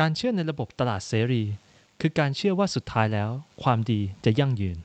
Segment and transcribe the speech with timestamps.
[0.00, 1.42] การเชื่อในระบบตลาดเสรี
[2.00, 3.30] คือการเชื่อว่าสุดท้ายแล้ว
[3.62, 4.78] ความดีจะยั่งยืน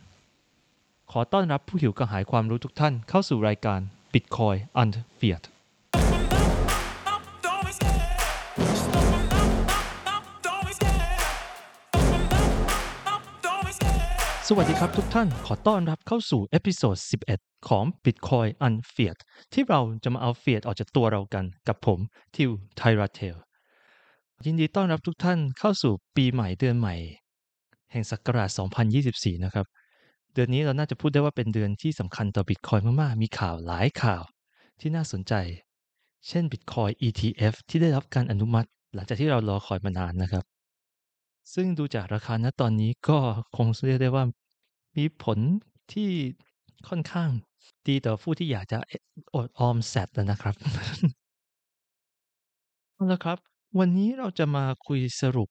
[1.12, 3.80] ขอต้อนรับผู้หิวกระหายความรู้ทุกท่านเข้าสู่รายการ
[4.14, 5.44] Bitcoin and Fiat
[14.48, 16.98] สวัสดีครับทุกท่านขอต้อนรับเข้าสู่ episode
[17.34, 19.18] 11 ของ Bitcoin and Fiat
[19.54, 22.00] ที่เราจะมาเอา Fiat ออกจากตัวเรากันกับผม
[22.36, 23.38] ทิวไทราเทล
[24.46, 26.96] ยินดีต้อนรับทุกท่านเข้าสู่ปีใหม่เดือนใหม่
[27.92, 28.50] แห่งศักราช
[28.98, 29.66] 2024 นะครับ
[30.34, 34.24] เดือนนี้เราน่าจะพูดได้ว่าเป็นเดือนที่สำคัญต่อ Bitcoin มากๆ มีข่าวหลายข่าว
[34.80, 35.34] ที่น่าสนใจ
[36.28, 40.44] เช่น Bitcoin ETF ที่ได้รับการอนุมัติ หลังจากที่เรารอคอยมานานนะครับ
[41.54, 43.18] ซึ่งดูจากราคาณตอนนี้ก็
[43.58, 44.24] คงเรียกได้ว่า
[44.98, 45.40] มีผล
[45.94, 46.10] ที่
[46.90, 47.30] ค่อนข้าง
[47.88, 48.80] ดีต่อผู้ที่อยากจะ
[49.36, 50.56] อดออมแซดนะครับ
[52.96, 55.50] เอาละครับ วันนี้เราจะมาคุยสรุป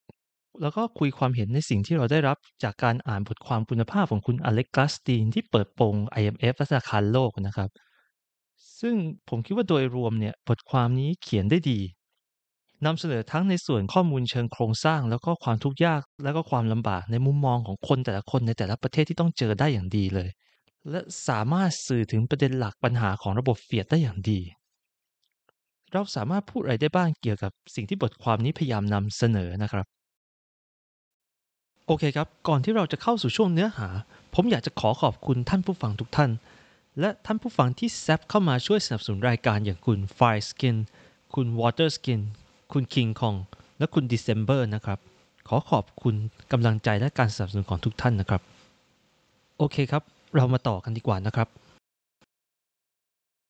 [0.63, 7.71] แล้วก็คุยความเห็นในสิ่งที่เราได้รับจากการอ่านบทความคุณภาพของคุณอเล็กกาสตีน ที่เปิดโปง IMF และธนาคารโลกนะครับ
[8.81, 8.95] ซึ่ง
[9.29, 11.81] ผมคิดว่าโดยรวมเนี่ยบทความนี้เขียนได้ดี
[12.87, 20.29] นำเสนอทั้งในส่วนข้อมูลเชิงโครงสร้าง แล้วก็ความทุกข์ยากแล้วก็ความลำบากในมุมมองของคนแต่ละคนในแต่ละประเทศที่ต้องเจอได้อย่างดีเลย
[20.91, 24.41] และสามารถสื่อถึงประเด็นหลักปัญหาของระบบเฟียดได้อย่างดี
[25.93, 29.87] เราสามารถพูดอะไรได้บ้างเกี่ยวกับสิ่งที่บทความนี้พยายามนำเสนอนะครับ
[31.87, 33.89] โอเคครับ ก่อนที่เราจะเข้าสู่ช่วงเนื้อหา
[34.35, 36.31] ผมอยากจะขอขอบคุณท่านผู้ฟังทุกท่าน
[37.01, 40.77] และท่านผู้ฟังที่แซฟเข้ามาช่วยสนับสนุนรายการอย่างคุณ Fire Skin
[41.35, 42.21] คุณ Water Skin
[42.73, 43.39] คุณ King Kong
[43.79, 44.99] และคุณ December นะครับ
[45.49, 46.15] ขอขอบคุณ
[46.53, 48.43] กำลังใจและการสนับสนุนของทุกท่านนะครับ
[49.59, 50.03] โอเคครับ
[50.37, 51.49] เรามาต่อกันดีกว่านะครับ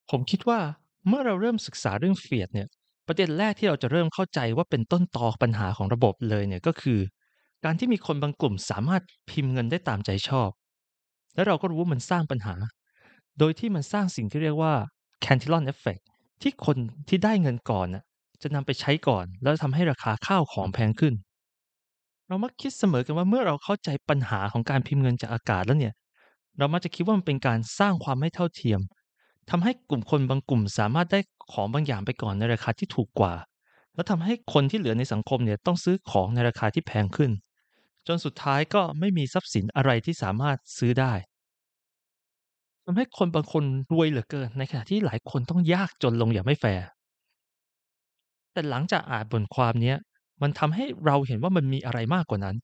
[0.09, 0.59] ผมคิดว่า
[1.07, 2.67] เมื่อเราเริ่มศึกษาเรื่องเฟียดเนี่ย
[3.07, 6.99] ประเด็นแรกที่เราจะเริ่มเข้าใจว่าเป็นต้นตอปัญหาของระบบเลยเนี่ยก็คือ
[7.65, 10.49] การที่มีคนบางกลุ่มสามารถพิมพ์เงินได้ตามใจชอบ
[11.35, 12.55] และเราก็รู้ว่ามันสร้างปัญหา
[13.39, 14.73] โดยที่มันสร้างสิ่งที่เรียกว่า
[15.25, 16.03] cantillon effect
[16.41, 16.77] ที่คน
[17.09, 18.03] ที่ได้เงินก่อนน่ะ
[18.41, 21.13] จะนำไปใช้ก่อน แล้วทำให้ราคาข้าวของแพงขึ้น
[22.27, 25.93] เรามักคิดเสมอกันว่าเมื่อเราเข้าใจปัญหาของการพิมพ์เงินจากอากาศแล้วเนี่ย
[26.57, 28.79] เรามักจะคิดว่ามันเป็นการสร้างความไม่เท่าเทียม
[29.49, 31.19] ทำให้กลุ่มคนบางกลุ่มสามารถได้
[31.51, 33.33] ของบางอย่างไปก่อนในราคาที่ถูกกว่า
[33.93, 37.31] แล้วทำให้คนที่เหลือในสังคมเนี่ยต้องซื้อของในราคาที่แพงขึ้น
[38.07, 41.13] จนสุดท้ายก็ไม่มีทรัพย์สินอะไรที่สามารถซื้อได้
[42.85, 46.85] ทำให้คนบางคนรวยเหลือเกิน ในขณะที่หลายคนต้องยากจนลงอย่างไม่แฟร์
[48.53, 49.93] แต่หลังจากอ่านบทความนี้
[50.41, 52.55] มันทำให้เราเห็นว่ามันมีอะไรมากกว่านั้น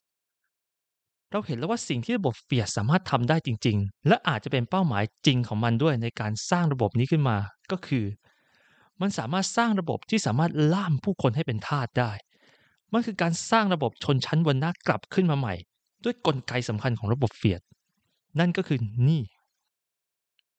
[1.35, 7.37] เราเห็นแล้วว่าสิ่งที่ระบบเฟียสามารถทำได้จริง ๆ และอาจจะเป็นเป้าหมายจริงของมันด้วยในการสร้างระบบนี้ขึ้นมา
[7.71, 8.05] ก็คือ
[9.01, 12.11] มันสามารถสร้างระบบที่สามารถล่ามผู้คนให้เป็นทาสได้
[12.93, 15.55] มันคือการสร้างระบบชนชั้นวรรณะกลับขึ้นมาใหม่
[16.03, 17.61] ด้วยกลไกสำคัญของระบบเฟียด
[18.39, 19.21] นั่นก็คือนี่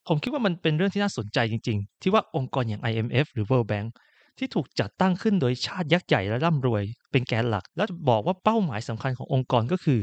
[0.09, 3.89] ผมคิดว่ามันเป็นเรื่องที่น่าสนใจจริง ๆ ที่ว่าองค์กรอย่าง IMF หรือ World Bank
[4.39, 10.01] ที่ถูกจัดตั้งขึ้นโดยชาติยักษ์ใหญ่และร่ำรวย เป็นแกนหลัก แล้วบอกว่าเป้าหมายสำคัญขององค์กรก็คือ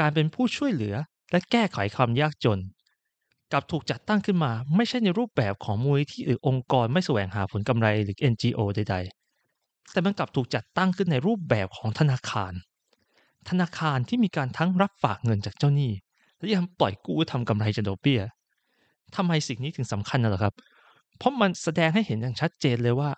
[0.00, 0.94] การเป็นผู้ช่วยเหลือ
[1.30, 2.58] และแก้ไขความยากจน
[3.52, 8.96] กับถูกจัดตั้งขึ้นมาไม่ใช่ในรูปแบบของมูลที่หรือองค์กรไม่แสวงหาผลกำไรหรือ NGO ใด
[9.44, 12.52] ๆ แต่มันกลับถูกจัดตั้งขึ้นในรูปแบบของธนาคาร
[13.48, 15.92] ธนาคารที่มีการทั้งรับฝากเงินจากเจ้าหนี้
[16.38, 18.20] และยังปล่อยกู้ทำกำไรจากดอกเบี้ย
[19.16, 20.54] ทำไมสิ่งนี้ถึงสำคัญนะหรอครับ
[21.18, 23.10] เพราะมันแสดงให้เห็นอย่างชัดเจนเลยว่า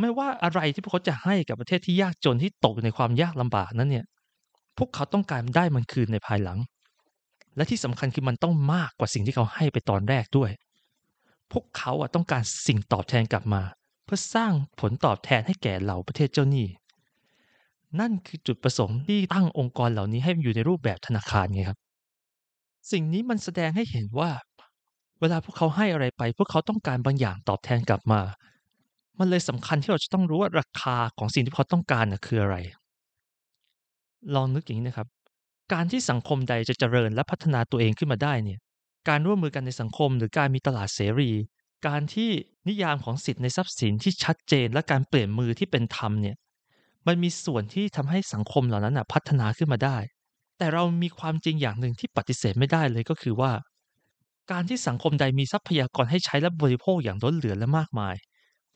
[0.00, 4.06] ไม่ว่าอะไรที่พวกเขาจะให้กับประเทศที่ยากจนที่ตกในความยากลำบากนั้นเนี่ย
[4.78, 6.58] พวกเขาต้องการได้มันคืนในภายหลัง
[7.56, 10.50] และที่สำคัญคือมันต้องมากกว่าสิ่งที่เขาให้ไปตอนแรกด้วย
[11.52, 13.62] พวกเขาอะต้องการสิ่งตอบแทนกลับมา
[14.04, 16.66] เพื่อสร้างผลตอบแทนให้แก่เหล่าประเทศเจ้าหนี้
[18.00, 21.78] นั่นคือจุดประสงค์ที่ตั้งองค์กรเหล่านี้ให้อยู่ในรูปแบบธนาคารไงครับ
[22.92, 24.30] สิ่งนี้มันแสดงให้เห็นว่า
[25.20, 28.20] เวลาพวกเขาให้อะไรไป พวกเขาต้องการบางอย่างตอบแทนกลับมา
[29.18, 32.56] มันเลยสำคัญที่เราจะต้องรู้ว่าราคาของสิ่งที่เขาต้องการนะคืออะไร
[34.34, 35.08] ลองนึกอย่างนี้นะครับ
[35.72, 38.58] การที่สังคมใดจะเจริญและพัฒนาตัวเองขึ้นมาได้เนี่ย
[39.08, 41.30] การร่วมมือกันในสังคม หรือการมีตลาดเสรี
[41.86, 42.30] การที่
[42.68, 46.36] นิยามของสิทธิ์ในทรัพย์สินที่ชัดเจนและการเปลี่ยนมือที่เป็นธรรมเนี่ย
[47.06, 49.96] มันมีส่วนที่ทำให้สังคมเหล่านั้นนะพัฒนาขึ้นมาได้
[50.58, 53.52] แต่เรามีความจริงอย่างหนึ่งที่ปฏิเสธไม่ได้เลยก็คือว่า
[54.50, 58.14] การที่สังคมใดมีทรัพยากรให้ใช้และบริโภคอย่างล้นเหลือและมากมาย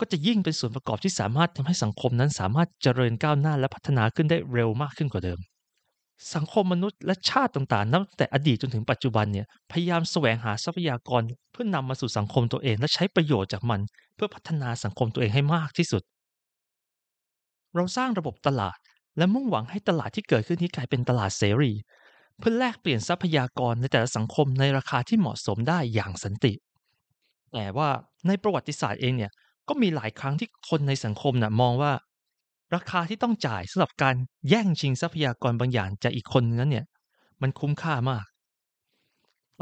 [0.04, 5.38] ก็จะยิ่งเป็นส่วนประกอบที่สามารถทำให้สังคมนั้นสามารถเจริญก้าวหน้าและพัฒนาขึ้นได้เร็วมากขึ้นกว่าเดิม
[6.34, 11.22] สังคมมนุษย์และชาติต่างๆนับแต่อดีตจนถึงปัจจุบันเนี่ยพยายามแสวงหาทรัพยากร
[11.52, 13.80] เพื่อนำมาสู่สังคมตัวเอง และใช้ประโยชน์จากมัน
[14.14, 16.02] เพื่อพัฒนาสังคมตัวเองให้มากที่สุด
[17.74, 18.78] เราสร้างระบบตลาด
[19.18, 21.72] และมุ่งหวังให้ตลาดที่เกิดขึ้นนี้กลายเป็นตลาดเสรี
[22.38, 26.52] เพื่อแลกเปลี่ยนทรัพยากรในแต่ละสังคมในราคาที่เหมาะสมได้อย่างสันติ
[27.52, 27.88] แต่ว่า
[28.26, 29.32] ในประวัติศาสตร์เองเนี่ย
[29.68, 31.92] ก็มีหลายครั้งที่คนในสังคมนะ่ะมองว่า
[32.74, 34.14] ราคาที่ต้องจ่ายสำหรับการ
[34.48, 36.86] แย่งชิงทรัพยากรบางอย่างจากอีกคนนั้นเนี่ย
[37.42, 38.24] มันคุ้มค่ามาก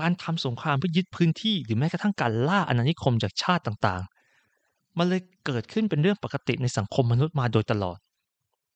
[0.01, 7.99] การทำสงครามเพื่อยึดพื้นที่หรือแม้กระทั่งการล่าอาณานิคมจากชาติต่างๆ มันเลยเกิดขึ้นเป็นเรื่องปกติในสังคมมนุษย์มาโดยตลอด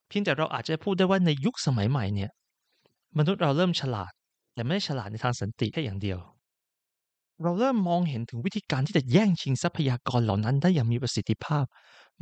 [0.08, 2.30] เพียงแต่เราอาจจะพูดได้ว่าในยุคสมัยใหม่เนี่ย
[3.18, 4.12] มนุษย์เราเริ่มฉลาด
[4.54, 6.18] แต่ไม่ได้ฉลาดในทางสันติแค่อย่างเดียว
[7.42, 11.64] เราเริ่มมองเห็นถึงวิธีการที่จะแย่งชิงทรัพยากรเหล่านั้นได้อย่างมีประสิทธิภาพ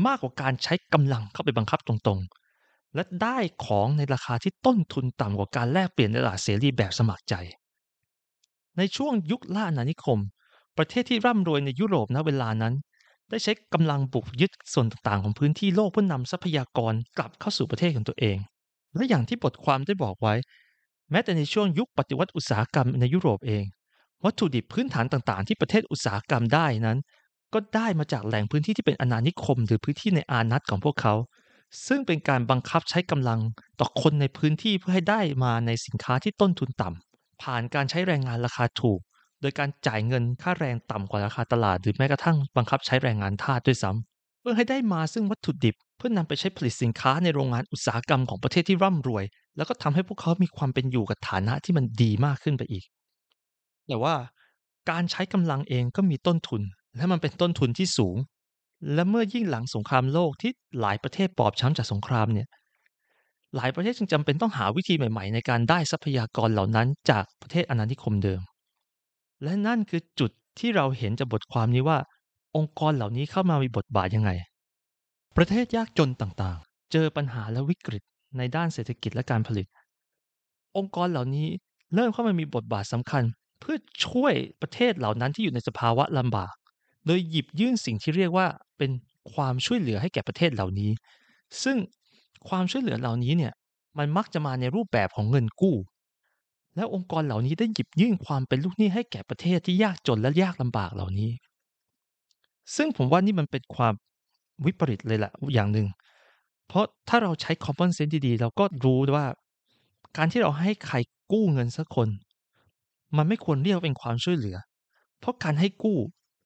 [0.06, 7.34] มากกว่าการใช้กำลังเข้าไปบังคับตรงๆ และได้ของในราคาที่ต้นทุนต่ำกว่าการแลกเปลี่ยนในตลาดเสรีแบบสมัครใจ
[8.76, 10.18] ในช่วงยุคล่าอาณานิคม
[10.78, 12.74] ประเทศที่ร่ำรวยในยุโรปณเวลานั้น
[13.30, 18.36] ได้ใช้กำลังบุกยึดส่วนต่างๆ ของพื้นที่โลกเพื่อนำทรัพยากรกลับเข้าสู่ประเทศของตัวเอง
[18.94, 20.34] และอย่างที่บทความได้บอกไว้
[21.10, 23.64] แม้แต่ในช่วงยุคปฏิวัติอุตสาหกรรมในยุโรปเอง
[24.24, 26.98] วัตถุดิบพื้นฐานต่างๆ ที่ประเทศอุตสาหกรรมได้นั้น
[27.54, 31.14] ก็ได้มาจากแหล่งพื้นที่ที่เป็นอาณานิคม หรือพื้นที่ในอานัตของพวกเขา
[31.86, 33.40] ซึ่งเป็นการบังคับใช้กำลัง
[33.80, 39.00] ต่อคนในพื้นที่เพื่อให้ได้มาในสินค้าที่ต้นทุนต่ำผ่านการใช้แรงงานราคาถูก
[39.40, 49.24] โดยการจ่ายเงินค่าแรงต่ำกว่าราคาตลาด หรือแม้กระทั่งบังคับใช้แรงงานทาสด้วยซ้ำเพื่อให้ได้มาซึ่งวัตถุดิบ เพื่อนำไปใช้ผลิตสินค้าในโรงงานอุตสาหกรรมของประเทศที่ร่ำรวย
[49.56, 52.84] แล้วก็ทำให้พวกเขามีความเป็นอยู่กับฐานะที่มันดีมากขึ้นไปอีก
[53.88, 54.14] แต่ว่า
[54.90, 56.62] การใช้กำลังเองก็มีต้นทุน
[56.96, 58.16] และมันเป็นต้นทุนที่สูง
[58.94, 62.48] และเมื่อยิ่งหลังสงครามโลกที่หลายประเทศปอบช้ำจากสงครามเนี่ย
[63.56, 68.40] หลายประเทศจึงจำเป็นต้องหาวิธีใหม่ๆ ในการได้ทรัพยากรเหล่านั้นจากประเทศอาณานิคมเดิม
[69.42, 71.98] และนั่นคือจุดที่เราเห็นจากบทความนี้ว่า
[72.56, 74.30] องค์กรเหล่านี้เข้ามามีบทบาทยังไง
[75.36, 78.02] ประเทศยากจนต่างๆ เจอปัญหาและวิกฤต
[78.38, 79.66] ในด้านเศรษฐกิจและการผลิต
[80.76, 81.46] องค์กรเหล่านี้
[81.94, 83.22] เริ่มเข้ามามีบทบาทสำคัญ
[83.62, 83.76] เพื่อ
[84.06, 86.54] ช่วยประเทศเหล่านั้นที่อยู่ในสภาวะลำบาก
[87.06, 88.46] โดยหยิบยื่นสิ่งที่เรียกว่า
[88.78, 88.90] เป็น
[89.34, 90.90] ความช่วยเหลือให้แก่ประเทศเหล่านี้
[91.62, 91.76] ซึ่ง
[92.48, 93.52] ความช่วยเหลือเหล่านี้เนี่ย
[93.98, 95.76] มันมักจะมาในรูปแบบของเงินกู้
[96.76, 101.30] และองค์กรเหล่านี้ได้หยิบยื่นความเป็นลูกหนี้ให้แก่ประเทศที่ยากจนและยากลำบากเหล่านี้
[102.76, 103.94] ซึ่งผมว่านี่มันเป็นความ
[104.64, 105.86] วิปริตเลยแหละอย่างหนึ่ง
[106.68, 109.26] เพราะถ้าเราใช้ common sense ดีๆ เราก็รู้ว่า
[110.16, 110.96] การที่เราให้ใคร
[111.32, 112.08] กู้เงินสักคน
[113.16, 114.56] มันไม่ควรเรียกว่าเป็นความช่วยเหลือ
[115.20, 115.98] เพราะการให้กู้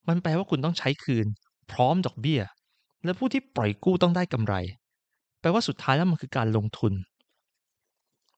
[0.08, 1.26] มันแปลว่าคุณต้องใช้คืน
[1.72, 2.40] พร้อมดอกเบี้ย
[3.04, 4.54] และผู้ที่ปล่อยกู้ต้องได้กำไร
[5.40, 6.92] แปลว่าสุดท้ายแล้วมันคือการลงทุน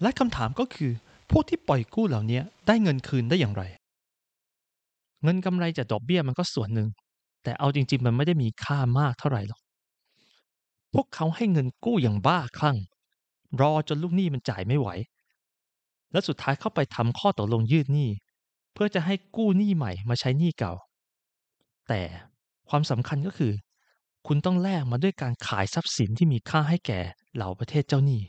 [0.02, 0.90] และคำถามก็คือ
[1.30, 3.62] พวกที่ปล่อยกู้เหล่านี้ได้เงินคืนได้อย่างไร
[5.22, 6.88] เงินกำไรจากดอกเบี้ยมันก็ส่วนหนึ่ง
[7.42, 9.60] แต่เอาจริง ๆ มันไม่ได้มีค่ามากเท่าไหร่หรอก
[10.94, 12.76] พวกเขาให้เงินกู้อย่างบ้าคลั่ง
[13.60, 14.88] รอจนลูกหนี้มันจ่ายไม่ไหว
[16.12, 18.08] และสุดท้ายเข้าไปทำข้อตกลงยืดหนี้
[18.72, 20.75] เพื่อจะให้กู้หนี้ใหม่มาใช้หนี้เก่า
[21.88, 22.00] แต่
[22.69, 23.52] ความสำคัญก็คือ
[24.26, 27.00] คุณต้องแลกมาด้วยการขายทรัพย์สินที่มีค่าให้แก่
[27.34, 28.20] เหล่าประเทศเจ้าหนี้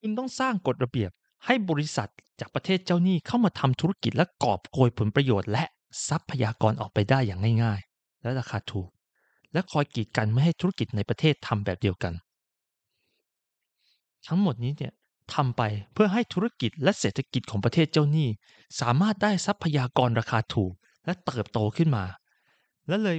[0.00, 1.10] คุณต้องสร้างกฎระเบียบ
[1.46, 2.10] ให้บริษัท
[2.40, 5.64] จากประเทศเจ้าหนี้เข้ามาทำธุรกิจและกอบโกยผลประโยชน์ และ
[6.08, 8.88] ทรัพยากรออกไปได้อย่างง่ายๆ และราคาถูก
[9.52, 12.12] และคอยกีดกันไม่ให้ธุรกิจในประเทศทำแบบเดียวกัน
[14.26, 14.92] ทั้งหมดนี้เนี่ย
[15.34, 15.62] ทำไป
[15.92, 18.28] เพื่อให้ธุรกิจและเศรษฐกิจของประเทศเจ้าหนี้
[18.80, 20.72] สามารถได้ทรัพยากรราคาถูก
[21.04, 22.04] และเติบโตขึ้นมา
[22.88, 23.16] และเลย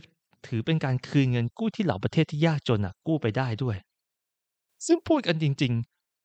[0.47, 3.77] ถือเป็นการคืนเงินกู้ที่เหล่าประเทศที่ยากจนกู้ไปได้ด้วย
[4.85, 5.73] ซึ่งพูดกันจริง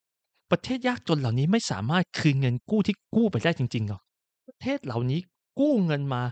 [0.00, 4.02] ๆ ประเทศยากจนเหล่านี้ไม่สามารถคืนเงินกู้ที่กู้ไปได้จริงๆหรอก
[4.48, 5.20] ประเทศเหล่านี้
[5.58, 6.22] กู้เงินมา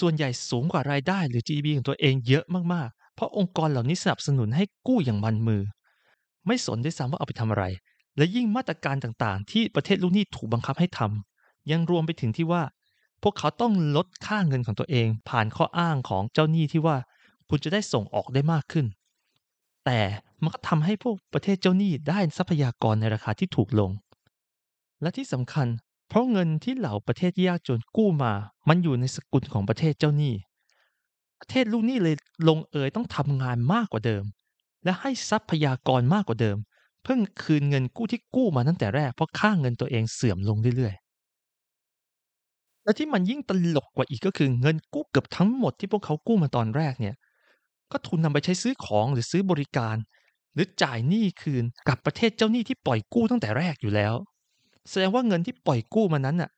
[0.00, 5.62] ส่วนใหญ่สูงกว่ารายได้หรือ GDP ของตัวเองเยอะมากๆ เพราะองค์กรเหล่านี้สนับสนุนให้กู้อย่างมันมือ
[6.46, 7.64] ไม่สนด้วยซ้ำว่าเอาไปทำอะไร
[8.16, 12.62] และยิ่งมาตรการต่างๆ ที่ประเทศลูกหนี้ถูกบังคับให้ทำยังรวมไปถึงที่ว่า
[13.22, 16.96] พวกเขาต้องลดค่าเงินของตัวเอง ผ่านข้ออ้างของเจ้าหนี้ที่ว่า
[17.48, 18.86] คุณจะได้ส่งออกได้มากขึ้น
[19.84, 20.00] แต่
[20.42, 23.90] มันก็ทำให้พวกประเทศเจ้าหนี้ได้ทรัพยากรในราคาที่ถูกลง
[25.02, 25.66] และที่สำคัญ
[26.08, 28.32] เพราะเงินที่เหล่าประเทศยากจนกู้มา
[28.68, 30.34] มันอยู่ในสกุลของประเทศเจ้าหนี้
[31.40, 32.14] ประเทศลูกหนี้เลย
[32.48, 34.24] ลงเอยต้องทำงานมากกว่าเดิม
[34.84, 36.56] และให้ทรัพยากรมากกว่าเดิม
[37.06, 47.14] เพิ่งคืนเงินกู้ที่กู้มาตั้งแต่แรก เพราะค่าเงินตัวเองเสื่อมลงเรื่อยๆ และที่มันยิ่งตลกกว่าอีกก็คือเงินกู้เกือบทั้งหมดที่พวกเขากู้มาตอนแรกเนี่ย
[47.92, 49.96] ก็ทุนนำไปใช้ซื้อของหรือซื้อบริการ
[50.54, 54.14] หรือจ่ายหนี้คืนกับประเทศเจ้าหนี้ที่ปล่อยกู้ตั้งแต่แรกอยู่แล้ว
[54.90, 56.50] แสดงว่าเงินที่ปล่อยกู้มานั้นน่ะ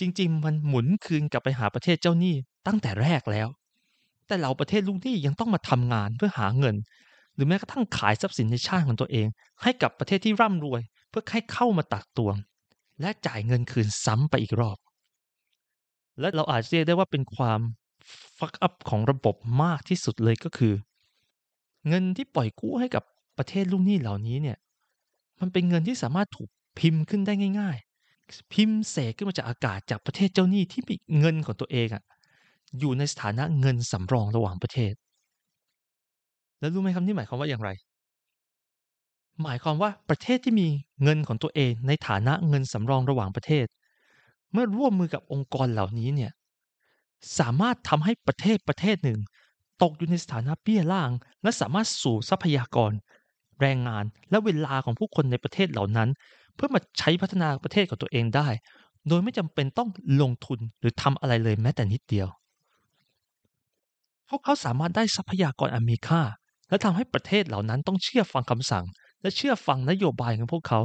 [0.00, 2.34] จริง ๆ มันหมุนคืนกลับไปหาประเทศเจ้าหนี้
[2.66, 3.48] ตั้งแต่แรกแล้ว
[4.26, 6.76] แต่เหล่าประเทศลูกหนี้ยังต้องมาทำงานเพื่อหาเงิน
[7.40, 9.26] รือแม้กระทั่งขายทรัพย์สินในชาติของตัวเอง
[9.62, 10.80] ให้กับประเทศที่ร่ำรวย
[11.10, 12.36] เพื่อให้เข้ามาตักตวง
[13.00, 14.78] และจ่ายเงินคืนซ้ำไปอีกรอบ
[16.20, 17.60] และเราอาจเรียกได้ว่าเป็นความ
[18.38, 20.74] ฟักอัพของระบบมากที่สุดเลยก็คือ
[21.88, 23.04] เงินที่ปล่อยกู้ให้กับ
[23.38, 24.58] ประเทศลูกหนี้เหล่านี้เนี่ย
[25.40, 27.76] มันเป็นเงินที่สามารถถูกพิมพ์ขึ้นได้ง่าย
[28.14, 32.02] ๆ พิมพ์เสกขึ้นมาจากอากาศจากประเทศเจ้าหนี้ที่มีเงินของตัวเองอะ
[32.78, 34.92] อยู่ในสถานะเงินสำรองระหว่างประเทศ
[36.60, 37.70] แล้วรู้ไหมครับนี่หมายความว่าอย่างไร
[39.42, 40.68] หมายความว่าประเทศที่มี
[41.02, 43.66] เงินของตัวเองในฐานะเงินสำรองระหว่างประเทศ
[44.52, 46.32] เมื่อร่วมมือกับองค์กรเหล่านี้เนี่ย
[47.38, 49.20] สามารถทำให้ประเทศประเทศหนึ่ง
[49.82, 51.10] ตกอยู่ในสถานะเบี้ยล่าง
[51.42, 52.92] และสามารถสู่ทรัพยากร
[53.60, 56.08] แรงงานและเวลาของผู้คนในประเทศเหล่านั้น
[56.54, 58.48] เพื่อมาใช้พัฒนาประเทศของตัวเองได้
[59.08, 59.88] โดยไม่จำเป็นต้อง
[60.22, 62.28] ลงทุนหรือทำอะไรเลยแม้แต่นิดเดียว
[64.28, 66.22] พวกเขาสามารถได้ทรัพยากรอันมีค่า
[66.70, 68.84] และทำให้ประเทศเหล่านั้นต้องเชื่อฟังคำสั่ง
[69.22, 70.80] และเชื่อฟังนโยบายของพวกเขา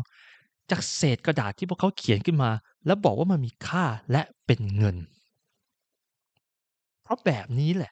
[0.71, 2.51] จากเศษกระดาษที่พวกเขาเขียนขึ้นมา
[2.85, 4.95] แล้วบอกว่ามันมีค่าและเป็นเงิน
[7.03, 7.91] เพราะแบบนี้แหละ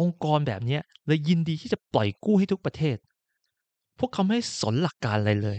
[0.00, 2.96] องค์กรแบบนี้เลยยินดีที่จะปล่อยกู้ให้ทุกประเทศ
[3.98, 5.58] พวกเขาไม่สนหลักการอะไรเลย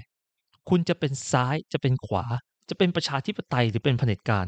[0.70, 2.26] คุณจะเป็นซ้ายจะเป็นขวา
[2.70, 4.46] จะเป็นประชาธิปไตยหรือเป็นเผด็จการ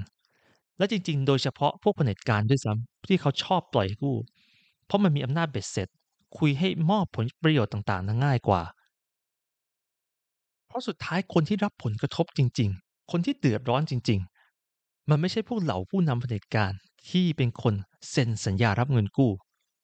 [0.78, 4.16] และจริง ๆ โดยเฉพาะพวกเผด็จการด้วยซ้ำที่เขาชอบปล่อยกู้
[4.86, 5.88] เพราะมันมีอำนาจเบ็ดเสร็จ
[6.38, 8.62] คุยให้มอบผลประโยชน์ต่างๆนั้นง่ายกว่า
[10.68, 14.20] เพราะสุดท้ายคนที่รับผลกระทบจริง ๆ คนที่เดือดร้อนจริง
[14.66, 16.72] ๆ มันไม่ใช่พวกเหล่าผู้นำเผด็จการ
[17.10, 17.74] ที่เป็นคน
[18.10, 19.32] เซ็นสัญญารับเงินกู้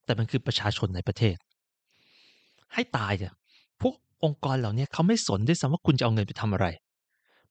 [0.05, 1.35] แต่มันคือประชาชนในประเทศ
[2.73, 3.33] ให้ตายเนี่ย
[3.81, 6.67] พวกองค์กรเหล่านี้เขาไม่สนด้วยซ้ำว่าคุณจะเอาเงินไปทำอะไร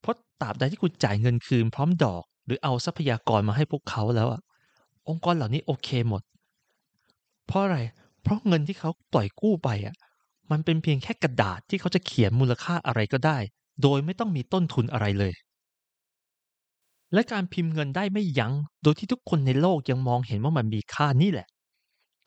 [0.00, 4.40] เพราะตราบใดที่คุณจ่ายเงินคืนพร้อมดอก หรือเอาทรัพยากรมาให้พวกเขาแล้วอะ
[5.08, 6.22] องค์กรเหล่านี้โอเคหมด
[7.46, 7.78] เพราะอะไร
[8.22, 9.96] เพราะเงินที่เขาปล่อยกู้ไปอะ
[10.50, 13.38] มันเป็นเพียงแค่กระดาษที่เขาจะเขียนมูลค่าอะไรก็ได้
[13.82, 15.34] โดยไม่ต้องมีต้นทุนอะไรเลย
[17.12, 18.52] และการพิมพ์เงินได้ไม่ยัง้ง
[18.82, 21.48] โดยที่ทุกคนในโลกยังมองเห็นว่ามันมีค่านี่แหละ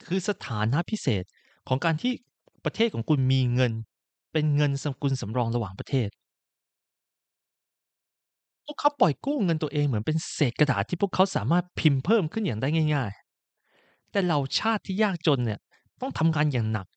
[0.08, 1.24] คือสถานะพิเศษ
[1.68, 2.14] ของการที่
[2.66, 3.72] ประเทศของคุณมีเงิน
[4.34, 6.10] เป็นเงินสกุลสำรองระหว่างประเทศ
[8.66, 13.12] พวกเขาปล่อยกู้เงินตัวเองเหมือนเป็นเศษกระดาษที่พวกเขาสามารถพิมพ์เพิ่มขึ้นอย่างได้ง่าย
[13.62, 15.60] ๆ แต่เหล่าชาติที่ยากจนเนี่ย
[16.02, 16.88] ต้องทำงานอย่างหนัก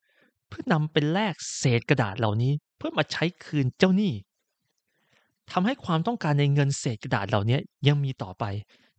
[0.49, 4.13] เพื่อนำเป็นแลกเศษกระดาษเหล่านี้ เพื่อมาใช้คืนเจ้าหนี้
[5.53, 8.45] ทำให้ความต้องการในเงินเศษกระดาษเหล่านี้ยังมีต่อไป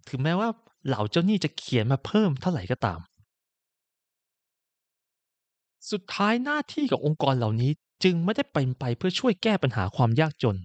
[0.10, 0.50] ถึงแม้ว่า
[0.88, 3.00] เหล่าเจ้าหนี้จะเขียนมาเพิ่มเท่าไหร่ก็ตาม
[5.92, 7.72] สุดท้ายหน้าที่ขององค์กรเหล่านี้
[8.04, 10.58] จึงไม่ได้เป็นไปเพื่อช่วยแก้ปัญหาความยากจน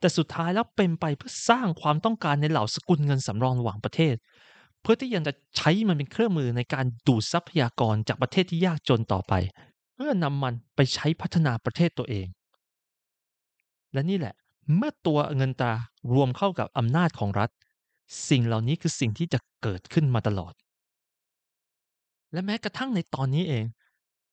[0.00, 4.14] แต่สุดท้ายแล้วเป็นไปเพื่อสร้างความต้องการในเหล่าสกุลเงินสำรองระหว่างประเทศ
[4.82, 9.32] เพื่อที่ยังจะใช้มันเป็นเครื่องมือในการดูดทรัพยากรจากประเทศที่ยากจนต่อไป
[9.94, 12.26] เพื่อนำมันไปใช้พัฒนาประเทศตัวเอง
[13.92, 14.34] และนี่แหละ
[14.76, 15.72] เมื่อตัวเงินตา
[16.14, 17.50] รวมเข้ากับอำนาจของรัฐ
[18.28, 20.52] สิ่งเหล่านี้คือสิ่งที่จะเกิดขึ้นมาตลอด
[22.32, 23.64] และแม้กระทั่งในตอนนี้เอง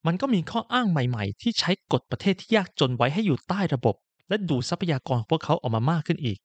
[0.06, 3.96] มันก็มีข้ออ้างใหม่ ๆ ที่ใช้กฎประเทศที่ยากจนไว้ให้อยู่ใต้ระบบ
[4.28, 6.38] และดูทรัพยากรพวกเขาออกมามากขึ้นอีก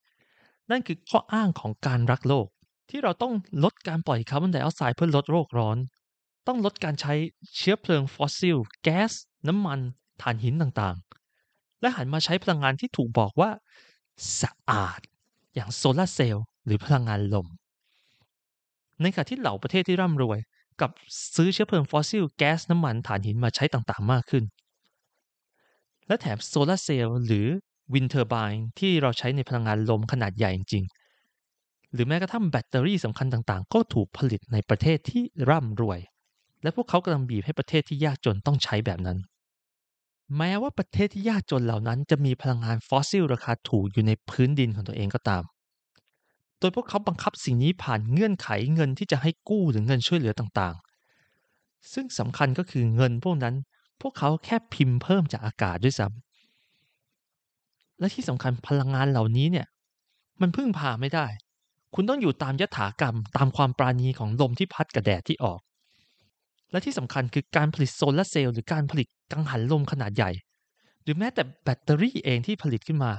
[0.72, 2.48] นั่นคือข้ออ้างของการรักโลก
[2.92, 3.34] ที่เราต้อง
[3.64, 5.78] ลดการปล่อยคาร์บอนไดออกไซด์เพื่อลดโลกร้อน
[6.48, 7.14] ต้องลดการใช้
[7.58, 9.12] เชื้อเพลิงฟอสซิล แก๊ส
[9.48, 9.80] น้ำมัน
[10.22, 13.50] ถ่านหินต่างๆ และหันมาใช้พลังงานที่ถูกบอกว่า
[14.42, 15.00] สะอาด
[15.56, 17.48] อย่างโซลาเซลล์หรือพลังงานลม
[19.02, 20.40] ในขณะที่เหล่าประเทศที่ร่ำรวย
[20.82, 20.92] กลับ
[21.36, 24.44] ซื้อเชื้อเพลิงฟอสซิล แก๊ส น้ำมัน ถ่านหินมาใช้ต่างๆ มากขึ้น
[26.08, 27.48] และแถมโซลาเซลล์หรือ
[27.94, 30.84] wind turbine ที่เราใช้ในพลังงานลมขนาดใหญ่จริง
[31.94, 36.00] หรือแม้กระทั่งแบตเตอรี่สำคัญต่างๆ ก็ถูกผลิตในประเทศที่ร่ำรวย
[36.64, 39.18] และพวกเขากำลังบีบให้ประเทศที่ยากจนต้องใช้แบบนั้น
[40.38, 45.44] แม้ว่าประเทศที่ยากจนเหล่านั้น จะมีพลังงานฟอสซิลราคาถูกอยู่ในพื้นดินของตัวเองก็ตาม
[46.60, 53.56] โดยพวกเขาบังคับสิ่งนี้ผ่านเงื่อนไขเงินที่จะให้กู้หรือเงินช่วยเหลือต่างๆ ซึ่งสำคัญก็คือเงินพวกนั้น
[54.02, 59.68] พวกเขาแค่พิมพ์เพิ่มจากอากาศด้วยซ้ำและที่สำคัญพลังงานเหล่านี้เนี่ย
[60.42, 61.26] มันพึ่งพาไม่ได้
[61.96, 65.60] คุณต้องอยู่ตามยถากรรม ตามความปราณีของลมที่พัดกับแดดที่ออก
[66.72, 70.32] และที่สำคัญคือการผลิตโซลาเซลล์หรือการผลิตกังหันลมขนาดใหญ่
[71.04, 73.12] หรือแม้แต่แบตเตอรี่เองที่ผลิตขึ้นมา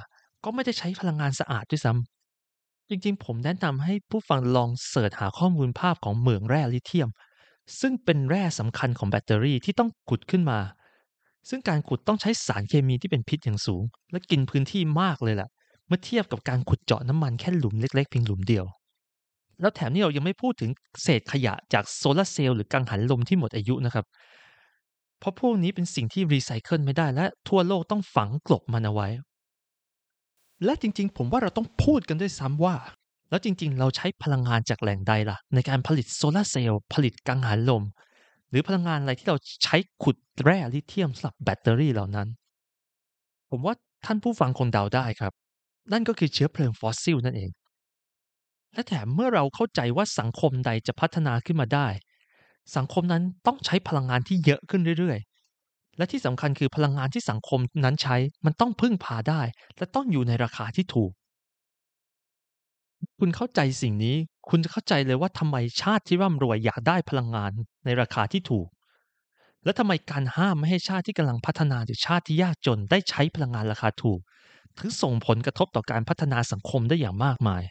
[0.43, 7.09] ก็ไม่ได้ใช้พลังงานสะอาดด้วยซ้ำจริงๆ ผมแนะนำให้ผู้ฟังลองเสิร์ชหาข้อมูลภาพของเหมืองแร่ลิเธียม
[7.79, 10.59] ซึ่งเป็นแร่สำคัญของแบตเตอรี่ที่ต้องขุดขึ้นมา
[11.49, 15.49] ซึ่งการขุดต้องใช้สารเคมีที่เป็นพิษอย่างสูง และกินพื้นที่มากเลยแหละ
[15.87, 18.65] เมื่อเทียบกับการขุดเจาะน้ำมันแค่หลุมเล็ก ๆ เพียงหลุมเดียว
[19.61, 20.71] แล้วแถมนี่เรายังไม่พูดถึง
[21.03, 24.05] เศษขยะจากโซลาเซลล์หรือกังหันลมที่หมดอายุนะครับ
[25.19, 29.07] เพราะพวกนี้เป็นสิ่งที่รีไซเคิลไม่ได้และทั่วโลกต้องฝังกลบมันเอาไว้
[30.65, 32.75] และจริง ๆ ผมว่าเราต้องพูดกันด้วยซ้ำว่า
[33.29, 37.83] แล้วจริง ๆ เราใช้พลังงานจากแหล่งใดล่ะ ในการผลิตโซลาร์เซลล์ผลิตกังหันลม
[38.49, 42.27] หรือพลังงานอะไรที่เราใช้ขุดแร่ลิเธียมสำหรับแบตเตอรี่เหล่านั้น
[43.49, 43.73] ผมว่า
[44.05, 45.33] ท่านผู้ฟังคงเดาได้ครับ
[45.91, 47.51] นั่นก็คือเชื้อเพลิงฟอสซิลนั่นเอง
[48.73, 51.87] และแถมเมื่อเราเข้าใจว่าสังคมใดจะพัฒนาขึ้นมาได้
[52.75, 59.41] สังคมนั้นต้องใช้พลังงานที่เยอะขึ้นเรื่อยๆ และที่สำคัญคือพลังงานที่สังคมนั้นใช้มันต้องพึ่งพาได้
[59.77, 61.11] และต้องอยู่ในราคาที่ถูก
[63.19, 64.15] คุณเข้าใจสิ่งนี้
[64.49, 67.51] คุณจะเข้าใจเลยว่าทำไมชาติที่ร่ำรวยอยากได้พลังงาน
[67.85, 68.67] ในราคาที่ถูก
[69.63, 74.19] และทำไมการห้ามไม่ให้ชาติที่กำลังพัฒนาหรือชาติที่ยากจนได้ใช้พลังงานราคาถูก
[74.79, 77.63] ถึงส่งผลกระทบต่อการพัฒนาสังคมได้อย่างมากมาย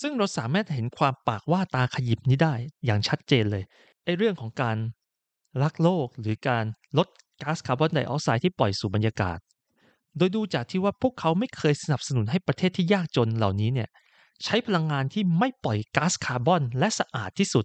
[0.00, 2.54] ซึ่งเราสามารถเห็นความปากว่าตาขยิบนี้ได้
[2.84, 3.64] อย่างชัดเจนเลย
[4.04, 4.76] ไอ้เรื่องของการ
[5.62, 6.64] รักโลกหรือการ
[6.98, 7.08] ลด
[7.42, 9.38] ก๊าซคาร์บอนไดออกไซด์ที่ปล่อยสู่บรรยากาศ
[10.16, 13.88] โดยดูจากที่ว่าพวกเขาไม่เคยสนับสนุนให้ประเทศที่ยากจนเหล่านี้เนี่ย
[14.44, 17.64] ใช้พลังงานที่ไม่ปล่อยก๊าซคาร์บอนและสะอาดที่สุด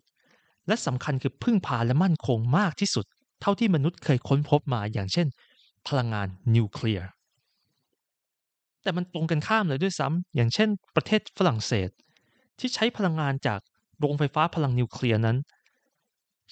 [0.67, 3.05] และสำคัญคือพึ่งพาและมั่นคงมากที่สุด
[3.41, 5.27] เท่าที่มนุษย์เคยค้นพบมาอย่างเช่น
[5.87, 7.07] พลังงานนิวเคลียร์
[8.85, 11.89] แต่มันตรงกันข้ามเลยด้วยซ้ำอย่างเช่น ประเทศฝรั่งเศส
[12.59, 13.59] ที่ใช้พลังงานจาก
[13.99, 15.37] โรงไฟฟ้าพลังนิวเคลียร์นั้น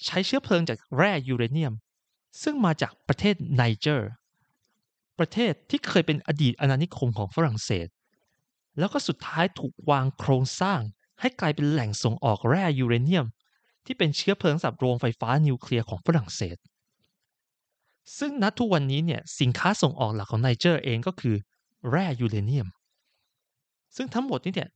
[0.04, 1.74] ใช้เชื้อเพลิงจากแร่ยูเรเนียม
[2.42, 4.10] ซึ่งมาจากประเทศไนเจอร์
[5.18, 7.88] ประเทศที่เคยเป็นอดีตอาณานิคมของฝรั่งเศส
[8.78, 10.80] แล้วก็สุดท้ายถูกวางโครงสร้าง
[11.20, 13.26] ให้กลายเป็นแหล่งส่งออกแร่ยูเรเนียม
[13.84, 16.56] ที่เป็นเชื้อเพลิงสำหรับโรงไฟฟ้านิวเคลียร์ของฝรั่งเศส
[18.18, 21.36] ซึ่งณทุกวันนี้เนี่ยสินค้าส่งออกหลักของไนเจอร์เองก็คือ
[21.90, 22.68] แร่ยูเรเนียม
[23.96, 24.70] ซึ่งทั้งหมดนี้เนี่ย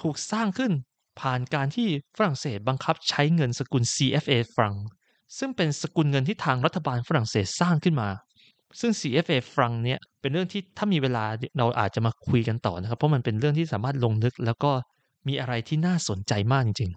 [0.00, 0.72] ถูกสร้างขึ้น
[1.20, 4.74] ผ่านการที่ฝรั่งเศสบังคับใช้เงินสกุล CFA ฟรัง
[5.38, 8.08] ซึ่งเป็นสกุลเงินที่ทางรัฐบาลฝรั่งเศสสร้างขึ้นมา
[8.80, 11.24] ซึ่ง CFA ฟรังเนี่ยเป็นเรื่องที่ถ้ามีเวลา
[11.58, 14.70] เราอาจจะมาคุยกันต่อนะครับ เพราะมันเป็นเรื่องที่สามารถลงลึก แล้วก็
[15.28, 16.92] มีอะไรที่น่าสนใจมากจริง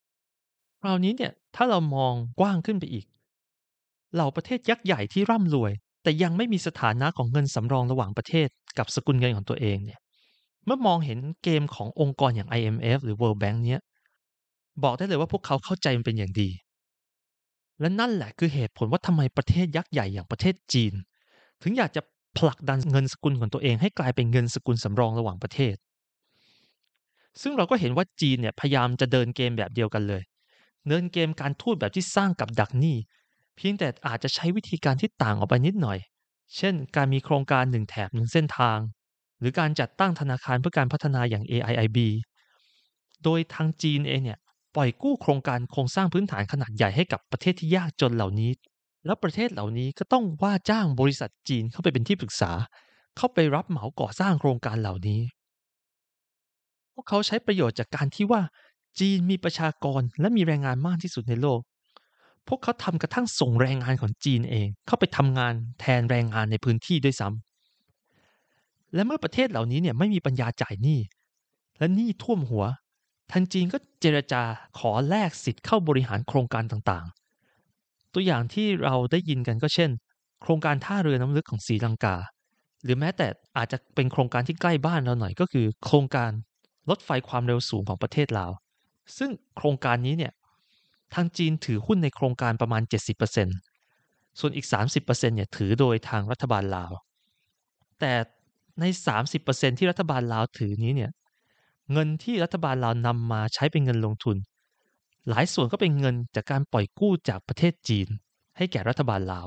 [0.00, 3.06] ๆคราวนี้เนี่ยถ้าเรามองกว้างขึ้นไปอีก
[4.14, 5.72] เหล่าประเทศยักษ์ใหญ่ที่ร่ำรวย
[6.04, 10.00] แต่ยังไม่มีสถานะของเงินสำรองระหว่างประเทศ กับสกุลเงินของตัวเองเนี่ย
[10.66, 13.80] เมื่อมองเห็นเกมขององค์กรอย่าง IMF หรือ World Bank เนี้ย
[14.82, 16.50] บอกได้เลยว่าพวกเขาเข้าใจมันเป็นอย่างดี
[17.80, 20.94] และนั่นแหละคือเหตุผลว่าทำไมประเทศยักษ์ใหญ่อย่างประเทศจีน
[21.62, 22.02] ถึงอยากจะ
[22.38, 25.74] ผลักดันเงินสกุลของตัวเอง ให้กลายเป็นเงินสกุลสำรองระหว่างประเทศ
[27.42, 30.22] ซึ่งเราก็เห็นว่าจีนเนี่ยพยายามจะเดินเกมแบบเดียวกันเลย
[30.88, 32.96] เดินเกมการทูตแบบที่สร้างกับดักหนี้
[33.56, 35.98] เพียงแต่อาจจะใช้วิธีการที่ต่างออกไปนิดหน่อย
[36.56, 38.78] เช่น การมีโครงการหนึ่งแถบหนึ่งเส้นทาง
[39.40, 41.98] หรือการจัดตั้งธนาคารเพื่อการพัฒนาอย่าง AIIB
[43.24, 44.38] โดยทางจีนเองเนี่ย
[44.76, 48.50] ปล่อยกู้โครงการโครงสร้างพื้นฐานขนาดใหญ่ให้กับประเทศที่ยากจนเหล่านี้
[49.06, 52.52] แล้วประเทศเหล่านี้ก็ต้องว่าจ้างบริษัทจีนเข้าไปเป็นที่ปรึกษา
[53.16, 55.20] เข้าไปรับเหมาก่อสร้างโครงการเหล่านี้
[56.92, 58.42] พวกเขาใช้ประโยชน์จากการที่ว่า
[59.00, 61.60] จีนมีประชากรและมีแรงงานมากที่สุดในโลก
[62.48, 70.98] พวกเขาทำกระทั่งส่งแรงงานของจีนเอง เข้าไปทำงานแทนแรงงานในพื้นที่ด้วยซ้ำและเมื่อประเทศเหล่านี้เนี่ยไม่มีปัญญาจ่ายหนี้
[71.78, 72.64] และหนี้ท่วมหัว
[73.32, 74.42] ทางจีนก็เจรจา
[74.78, 79.90] ขอแลกสิทธิ์เข้าบริหารโครงการต่างๆ ตัวอย่างที่เราได้ยินกันก็เช่น
[80.42, 82.16] โครงการท่าเรือน้ำลึกของศรีลังกา
[82.84, 83.26] หรือแม้แต่
[83.56, 86.30] อาจจะเป็นโครงการที่ใกล้บ้านเราหน่อยก็คือ โครงการ
[86.90, 88.50] รถไฟความเร็วสูงของประเทศลาว
[89.18, 90.32] ซึ่งโครงการนี้เนี่ย
[91.14, 92.82] ทางจีนถือหุ้นในโครงการประมาณ
[93.40, 93.58] 70%
[94.40, 94.66] ส่วนอีก
[95.00, 96.92] 30%เนี่ยถือโดยทางรัฐบาลลาว
[98.00, 98.12] แต่
[98.80, 98.84] ใน
[99.32, 101.10] 30%ที่รัฐบาลลาวถือนี้เนี่ย
[101.92, 104.36] เงินที่รัฐบาลลาวนำมาใช้เป็นเงินลงทุน
[105.28, 108.08] หลายส่วนก็เป็นเงินจากการปล่อยกู้จากประเทศจีน
[108.56, 109.46] ให้แก่รัฐบาลลาว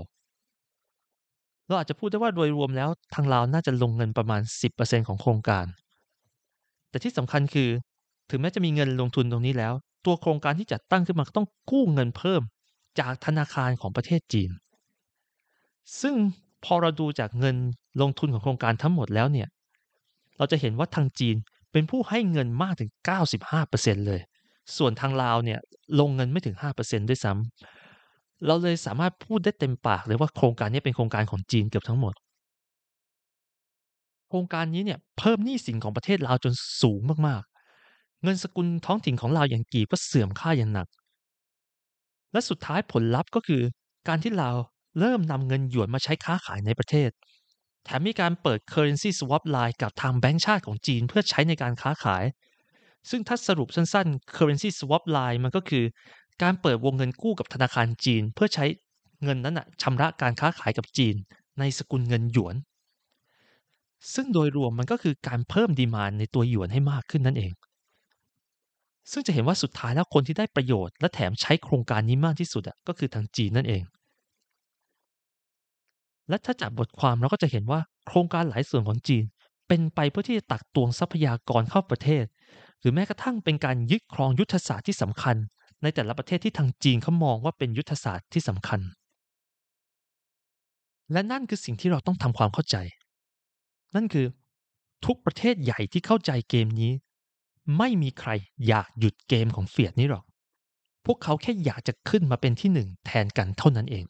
[1.68, 5.66] เราอาจจะพูดได้ว่าโดยรวมแล้วทางลาวน่าจะลงเงินประมาณ 10%ของโครงการ
[6.90, 7.70] แต่ที่สำคัญคือ
[8.30, 9.74] ถึงแม้จะมีเงินลงทุนตรงนี้แล้ว
[10.06, 12.42] ตัวโครงการที่จัดตั้งขึ้นมาต้องกู้เงินเพิ่ม
[13.00, 14.50] จากธนาคารของประเทศจีน
[16.02, 16.16] ซึ่ง
[16.66, 17.56] พอเราดูจากเงิน
[18.02, 19.48] ลงทุนของโครงการทั้งหมดแล้วเนี่ย
[20.38, 21.36] เราจะเห็นว่าทางจีน
[21.72, 22.92] เป็นผู้ให้เงินมากถึง
[23.48, 24.22] 95%เลย
[24.78, 25.60] ส่วนทางลาวเนี่ย
[26.00, 32.14] ลงเงินไม่ถึง 5%ด้วยซ้ำ เราเลยสามารถพูดได้เต็มปากเลยว่าโครงการนี้เป็นโครงการของจีนเกือบทั้งหมด
[34.30, 37.57] โครงการนี้เนี่ยเพิ่มหนี้สินของประเทศลาวจนสูงมากๆ
[38.24, 40.88] เงินสกุลท้องถิ่นของลาวอย่างกีบก็เสื่อมค่าอย่างหนัก
[42.32, 43.62] และสุดท้ายผลลัพธ์ก็คือ
[44.08, 44.58] การที่ลาว
[45.00, 47.10] เริ่มนำเงินหยวนมาใช้ค้าขายในประเทศ
[47.84, 52.24] แถมมีการเปิด currency swap line กับทางแบงก์ชาติของจีนเพื่อใช้ในการค้าขาย
[53.10, 55.84] ซึ่งถ้าสรุปสั้นๆ currency swap line มันก็คือ
[56.44, 58.66] การเปิดวงเงินกู้กับธนาคารจีน เพื่อใช้
[59.24, 61.16] เงินนั้นนะชำระการค้าขายกับจีน
[61.60, 62.56] ในสกุลเงินหยวน
[64.14, 67.52] ซึ่งโดยรวมมันก็คือการเพิ่มดีมานในตัวหยวนให้มากขึ้นนั่นเอง
[69.12, 73.84] ซึ่งจะเห็นว่าสุดท้ายแล้วคนที่ได้ประโยชน์ และแถมใช้โครงการนี้มากที่สุดอะก็คือทางจีนนั่นเอง
[76.30, 79.24] และถ้าจากบทความเราก็จะเห็นว่าโครงการหลายส่วนของจีน
[79.68, 82.26] เป็นไปเพื่อที่จะตักตวงทรัพยากรเข้าประเทศ
[82.80, 85.36] หรือแม้กระทั่งเป็นการยึดครองยุทธศาสตร์ที่สำคัญ
[85.82, 88.80] ในแต่ละประเทศที่ทางจีนเขามองว่าเป็นยุทธศาสตร์ที่สำคัญ
[91.12, 92.76] และนั่นคือสิ่งที่เราต้องทำความเข้าใจ
[93.96, 94.26] นั่นคือ
[95.06, 96.92] ทุกประเทศใหญ่ที่เข้าใจเกมนี้
[97.78, 98.30] ไม่มีใคร
[98.68, 100.24] อยากหยุดเกมของเฟียดนี้หรอก
[101.06, 104.06] พวกเขาแค่อยากจะขึ้นมาเป็นที่หนึ่งแทนกันเท่านั้นเอง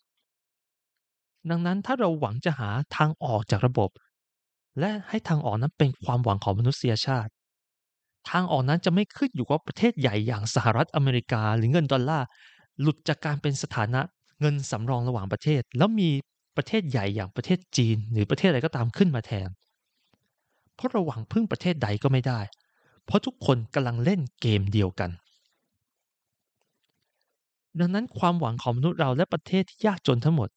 [1.49, 3.89] ดังนั้นถ้าเราหวังจะหาทางออกจากระบบ
[4.79, 7.31] และให้ทางออกนั้นเป็นความหวังของมนุษยชาติ
[8.29, 12.27] ทางออกนั้นจะไม่ขึ้นอยู่กับประเทศใหญ่อย่างสหรัฐอเมริกาหรือเงินดอลลาร์
[12.81, 14.01] หลุดจากการเป็นสถานะ
[14.41, 16.09] เงินสำรองระหว่างประเทศ แล้วมี
[16.57, 19.49] ประเทศใหญ่อย่างประเทศจีน หรือประเทศอะไรก็ตามขึ้นมาแทน
[20.75, 22.39] เพราะระหว่างพึ่งประเทศใดก็ไม่ได้
[23.07, 25.09] เพราะทุกคนกำลังเล่นเกมเดียวกัน
[27.79, 30.49] ดังนั้นความหวังของมนุษย์เราและประเทศที่ยากจนทั้งหมด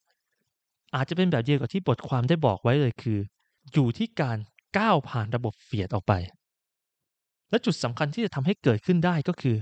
[0.95, 3.19] อาจจะเป็นแบบเดียวกับที่บทความได้บอกไว้เลยคือ
[3.73, 4.37] อยู่ที่การ
[4.77, 6.13] ก้าวผ่านระบบเฟียดออกไป
[7.49, 9.57] และจุดสำคัญที่จะทำให้เกิดขึ้นได้ก็คือ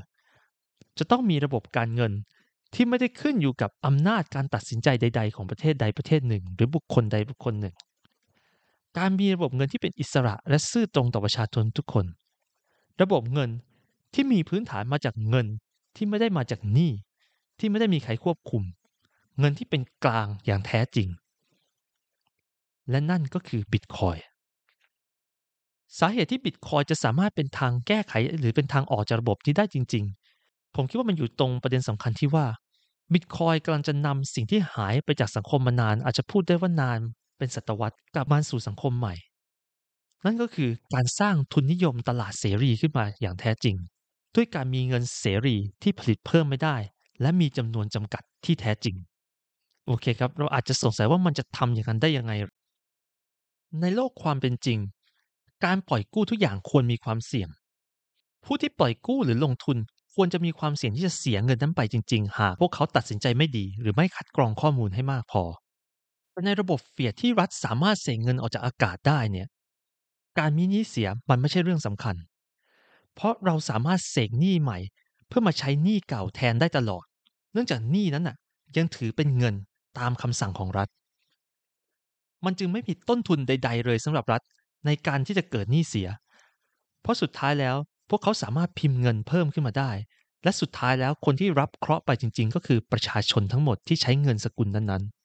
[0.99, 2.12] จะต้องมีระบบการเงิน
[2.73, 7.75] ที่ไม่ได้ขึ้นอยู่กับอำนาจการตัดสินใจใด ๆ ของประเทศใดประเทศหนึ่ง หรือบุคคลใดบุคคลหนึ่ง
[8.97, 12.06] การมีระบบเงินที่เป็นอิสระและซื่อตรงต่อประชาชนทุกคน
[13.01, 13.49] ระบบเงิน
[14.13, 15.47] ที่มีพื้นฐานมาจากเงิน
[15.95, 16.91] ที่ไม่ได้มาจากหนี้
[17.59, 18.63] ที่ไม่ได้มีใครควบคุม
[19.39, 21.07] เงินที่เป็นกลางอย่างแท้จริง
[22.89, 24.17] และนั่นก็คือบิตคอย
[25.99, 30.03] สาเหตุที่บิตคอยจะสามารถเป็นทางแก้ไขหรือเป็นทางออกจากระบบที่ได้จริง
[30.39, 32.45] ๆ ผมคิดว่ามันอยู่ตรงประเด็นสำคัญที่ว่า
[33.13, 36.99] บิตคอยกำลังจะนำสิ่งที่หายไปจากสังคมมานาน อาจจะพูดได้ว่านาน
[37.38, 39.13] เป็นศตวรรษกลับมาสู่สังคมใหม่
[40.25, 43.75] นั่นก็คือการสร้างทุนนิยมตลาดเสรีขึ้นมาอย่างแท้จริง
[44.36, 46.75] ด้วยการมีเงินเสรีที่ผลิตเพิ่มไม่ได้
[47.21, 48.95] และมีจำนวนจำกัดที่แท้จริง
[49.88, 52.34] โอเคครับ เราอาจจะสงสัยว่ามันจะทำอย่างนั้นได้ยังไง
[53.82, 54.79] ในโลกความเป็นจริง
[55.65, 57.49] การปล่อยกู้ทุกอย่างควรมีความเสี่ยง
[58.45, 59.77] ผู้ที่ปล่อยกู้หรือลงทุน
[60.15, 65.43] ควรจะมีความเสี่ยงที่จะเสียเงินนั้นไปจริง ๆ หากพวกเขาตัดสินใจไม่ดี หรือไม่คัดกรองข้อมูลให้มากพอ
[66.45, 69.47] ในระบบเฟียดที่รัฐสามารถเสกเงินออกจากอากาศได้เนี่ย
[70.37, 72.15] การมีหนี้เสียมันไม่ใช่เรื่องสำคัญ
[73.15, 74.77] เพราะเราสามารถเสกหนี้ใหม่
[75.27, 77.05] เพื่อมาใช้หนี้เก่าแทนได้ตลอด
[77.53, 78.35] เนื่องจากหนี้นั้นน่ะ
[78.77, 79.55] ยังถือเป็นเงิน
[79.99, 80.87] ตามคำสั่งของรัฐ
[82.45, 84.41] มันจึงไม่มีต้นทุนใด ๆ เลยสำหรับรัฐ
[84.85, 86.07] ในการที่จะเกิดหนี้เสีย
[87.01, 87.75] เพราะสุดท้ายแล้ว
[88.09, 89.91] พวกเขาสามารถพิมพ์เงินเพิ่มขึ้นมาได้
[90.43, 95.18] และสุดท้ายแล้วคนที่รับเคราะห์ไปจริง ๆ ก็คือประชาชนทั้งหมดที่ใช้เงินสกุลนั้นๆ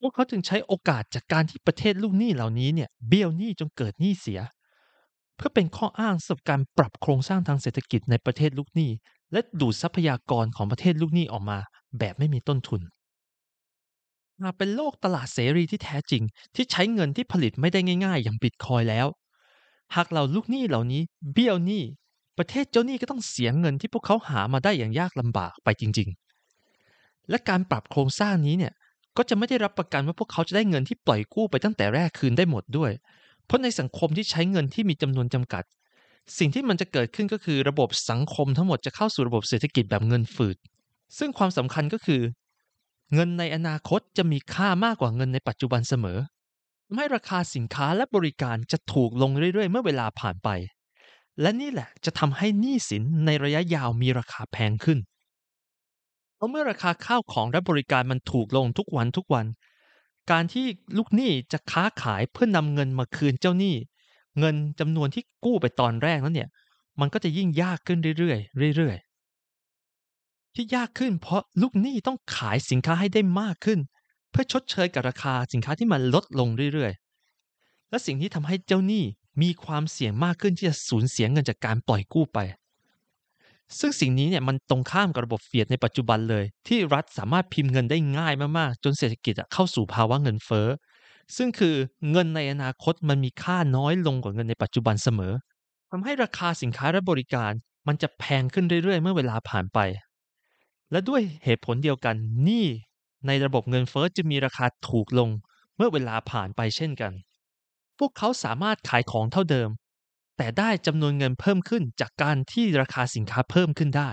[0.00, 4.40] พวกเขาจึงใช้โอกาสจากการที่ประเทศลูกหนี้เหล่านี้เนี่ยเบี้ยวหนี้จนเกิดหนี้เสีย
[5.36, 8.90] เพื่อเป็นข้ออ้างสำหรับการปรับโครงสร้างทางเศรษฐกิจในประเทศลูกหนี้
[9.32, 11.58] และดูดทรัพยากรของประเทศลูกหนี้ออกมา
[11.98, 12.80] แบบไม่มีต้นทุน
[14.44, 16.22] มาเป็นโลกตลาดเสรีที่แท้จริง
[16.54, 19.06] ที่ใช้เงินที่ผลิตไม่ได้ง่ายๆ อย่างบิตคอยแล้ว
[19.96, 21.82] หากเราลูกหนี้เหล่านี้ เบี้ยวหนี้
[22.38, 26.08] ประเทศเจ้าหนี้ก็ต้องเสียเงินที่พวกเขาหามาได้อย่างยากลำบากไปจริง
[26.68, 28.72] ๆ และการปรับโครงสร้างนี้เนี่ย
[29.18, 32.90] ก็จะไม่ได้รับประกันว่าพวกเขาจะได้เงินที่ปล่อยกู้ไปตั้งแต่แรกคืนได้หมดด้วย
[33.46, 35.64] เพราะในสังคมที่ใช้เงินที่มีจำนวนจำกัด
[36.38, 40.56] สิ่งที่มันจะเกิดขึ้นก็คือระบบสังคมทั้งหมดจะเข้าสู่ระบบเศรษฐกิจแบบเงินฝืด
[41.18, 42.22] ซึ่งความสำคัญก็คือ
[43.14, 46.18] เงินในอนาคตจะมีค่ามากกว่าเงินในปัจจุบันเสมอ
[46.86, 50.48] ทำให้ราคาสินค้าและบริการจะถูกลงเรื่อยๆ เมื่อเวลาผ่านไป
[51.40, 54.98] และนี่แหละจะทำให้หนี้สินในระยะยาวมีราคาแพงขึ้น
[56.38, 59.46] เพราะเมื่อราคาข้าวของและบริการมันถูกลงทุกวันทุกวัน
[60.30, 63.74] การที่ลูกหนี้จะค้าขายเพื่อนำเงินมาคืนเจ้าหนี้
[64.38, 66.48] เงินจำนวนที่กู้ไปตอนแรกนั้นเนี่ย
[67.00, 68.36] มันก็จะยิ่งยากขึ้นเรื่อ
[68.68, 73.78] ยๆเรื่อยๆที่ยากขึ้นเพราะลูกหนี้ต้องขายสินค้าให้ได้มากขึ้น
[74.30, 79.04] เพื่อชดเชยกับราคาสินค้าที่มันลดลงเรื่อยๆ และสิ่งที่ทำให้เจ้าหนี้
[79.42, 82.38] มีความเสี่ยงมากขึ้นที่จะสูญเสียเงินจากการปล่อยกู้ไป
[83.78, 90.68] ซึ่งสิ่งนี้เนี่ยมันตรงข้ามกับระบบเฟียดในปัจจุบันเลย ที่รัฐสามารถพิมพ์เงินได้ง่ายมากๆ จนเศรษฐกิจเข้าสู่ภาวะเงินเฟ้อ
[91.36, 91.74] ซึ่งคือ
[92.10, 95.32] เงินในอนาคตมันมีค่าน้อยลงกว่าเงินในปัจจุบันเสมอ
[95.90, 97.52] ทำให้ราคาสินค้าและบริการ
[97.88, 99.78] มันจะแพงขึ้นเรื่อยๆ เมื่อเวลาผ่านไป
[100.90, 102.66] และด้วยเหตุผลเดียวกันหนี้
[103.26, 105.30] ในระบบเงินเฟ้อจะมีราคาถูกลง
[105.76, 107.12] เมื่อเวลาผ่านไปเช่นกัน
[107.98, 109.68] พวกเขาสามารถขายของเท่าเดิม
[110.38, 114.10] แต่ได้จำนวนเงินเพิ่มขึ้นจากการที่ราคาสินค้าเพิ่มขึ้นได้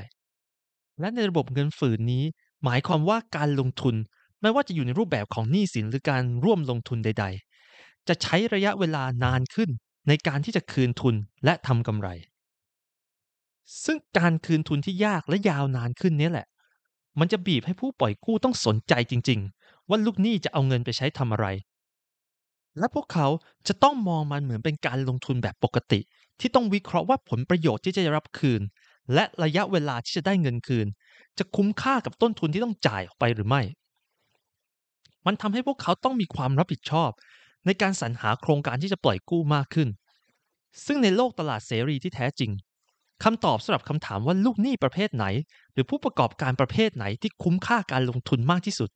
[1.00, 2.24] และในระบบเงินฝืนนี้
[2.64, 3.96] หมายความว่าการลงทุน
[4.42, 7.26] ไม่ว่าจะอยู่ในรูปแบบของหนี้สินหรือการร่วมลงทุนใด
[7.68, 9.70] ๆ จะใช้ระยะเวลานานขึ้น
[10.08, 12.08] ในการที่จะคืนทุนและทำกำไร
[13.86, 16.48] ซึ่งการคืนทุนที่ยากและยาวนานขึ้นนี้แหละ
[17.20, 21.48] มันจะบีบให้ผู้ปล่อยกู้ต้องสนใจจริง ๆ ว่าลูกหนี้จะเอาเงินไปใช้ทำอะไร
[22.80, 23.28] และพวกเขา
[23.68, 26.00] จะต้องมองมันเหมือนเป็นการลงทุนแบบปกติ
[26.40, 28.62] ที่ต้องวิเคราะห์ว่าผลประโยชน์ที่จะได้รับคืน
[29.14, 30.88] และระยะเวลาที่จะได้เงินคืน
[31.38, 33.62] จะคุ้มค่ากับต้นทุนที่ต้องจ่ายออกไปหรือไม่
[35.26, 37.10] มันทำให้พวกเขาต้องมีความรับผิดชอบ
[37.66, 39.90] ในการสรรหาโครงการที่จะปล่อยกู้มากขึ้น
[40.86, 42.52] ซึ่งในโลกตลาดเสรีที่แท้จริง
[43.24, 45.26] คำตอบสำหรับคำถามว่าลูกหนี้ประเภทไหน
[45.74, 48.90] หรือผู้ประกอบการประเภทไหนที่คุ้มค่าการลงทุนมากที่สุด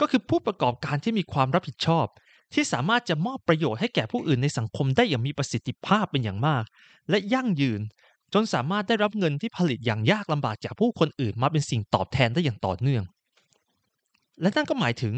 [0.00, 2.06] ก็คือผู้ประกอบการที่มีความรับผิดชอบ
[2.54, 6.64] ที่สามารถจะมอบประโยชน์ให้แก่ผู้อื่นในสังคมได้อย่างมีประสิทธิภาพเป็นอย่างมาก
[7.10, 7.80] และยั่งยืน
[8.34, 13.02] จนสามารถได้รับเงินที่ผลิตอย่างยากลำบากจากผู้คนอื่นมาเป็นสิ่งตอบแทนได้อย่างต่อเนื่อง
[14.40, 15.14] และนั่นก็หมายถึง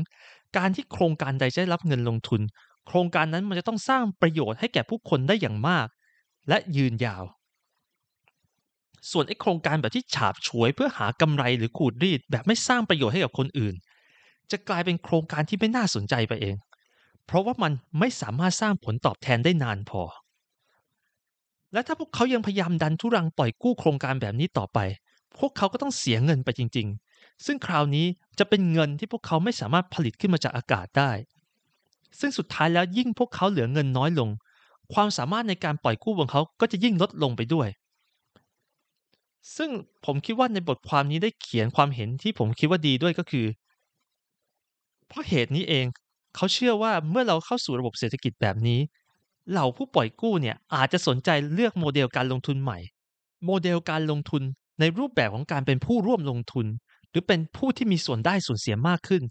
[0.57, 2.41] การที่โครงการใดจะได้รับเงินลงทุน
[2.87, 5.87] โครงการนั้นมันจะต้องสร้างประโยชน์ให้แก่ผู้คนได้อย่างมาก
[6.49, 7.25] และยืนยาว
[9.11, 13.75] ส่วนไอ้โครงการแบบที่ฉาบฉวยเพื่อหากำไรหรือขูดรีดแบบไม่สร้างประโยชน์ให้กับคนอื่น
[14.51, 16.55] จะกลายเป็นโครงการที่ไม่น่าสนใจไปเอง
[17.27, 20.03] เพราะว่ามันไม่สามารถสร้างผลตอบแทนได้นานพอ
[21.73, 24.79] และถ้าพวกเขายังพยายามดันทุรังปล่อยกู้โครงการแบบนี้ต่อไป
[25.39, 28.07] พวกเขาก็ต้องเสียเงินไปจริง ๆ ซึ่งคราวนี้
[28.39, 31.11] จะเป็นเงินที่พวกเขาไม่สามารถผลิตขึ้นมาจากอากาศได้
[32.21, 34.29] ซึ่งสุดท้ายแล้วยิ่งพวกเขาเหลือเงินน้อยลง
[34.95, 37.69] ความสามารถในการปล่อยกู้ของเขาก็จะยิ่งลดลงไปด้วย
[39.57, 39.71] ซึ่ง
[40.05, 43.47] ผมคิดว่าในบทความนี้ได้เขียนความเห็นที่ผมคิดว่าดีด้วยก็คือ
[45.09, 45.87] เพราะเหตุนี้เอง
[46.37, 48.81] เขาเชื่อว่าเมื่อเราเข้าสู่ระบบเศรษฐกิจแบบนี้
[49.51, 52.79] เหล่าผู้ปล่อยกู้เนี่ยอาจจะสนใจเลือกโมเดลการลงทุนใหม่
[53.45, 54.43] โมเดลการลงทุน
[54.81, 56.67] ในรูปแบบของการเป็นผู้ร่วมลงทุน
[57.11, 59.23] หรือเป็นผู้ที่มีส่วนได้ส่วนเสียมากขึ้น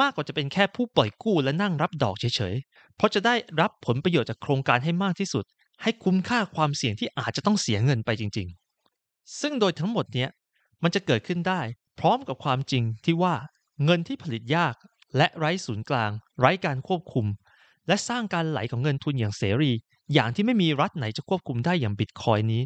[0.00, 5.44] มากกว่าจะเป็นแค่ผู้ปล่อยกู้และนั่งรับดอกเฉยๆ เพราะจะได้รับผลประโยชน์จากโครงการให้มากที่สุด
[5.82, 8.48] ให้คุ้มค่าความเสี่ยงที่อาจจะต้องเสียเงินไปจริง
[8.94, 10.30] ๆ ซึ่งโดยทั้งหมดเนี้ย
[10.82, 11.60] มันจะเกิดขึ้นได้
[12.00, 13.34] พร้อมกับความจริงที่ว่า
[13.84, 14.74] เงินที่ผลิตยาก
[15.16, 17.26] และไร้ศูนย์กลาง ไร้การควบคุม
[17.88, 19.72] และสร้างการไหลของเงินทุนอย่างเสรี
[20.14, 22.62] อย่างที่ไม่มีรัฐไหนจะควบคุมได้อย่างบิตคอยนี้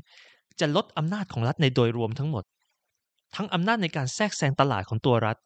[0.60, 2.44] จะลดอำนาจของรัฐในโดยรวมทั้งหมด
[3.36, 5.36] ทั้งอำนาจในการแทรกแซงตลาดของตัวรัฐ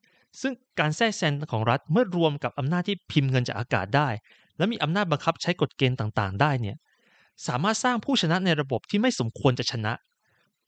[0.40, 4.08] ซึ่งการแทรกแซงของรัฐเมื่อรวมกับอำนาจที่พิมพ์เงินจากอากาศได้
[4.58, 6.76] และมีอำนาจบังคับใช้กฎเกณฑ์ต่างๆ ได้เนี่ย
[7.46, 9.92] สามารถสร้างผู้ชนะในระบบที่ไม่สมควรจะชนะ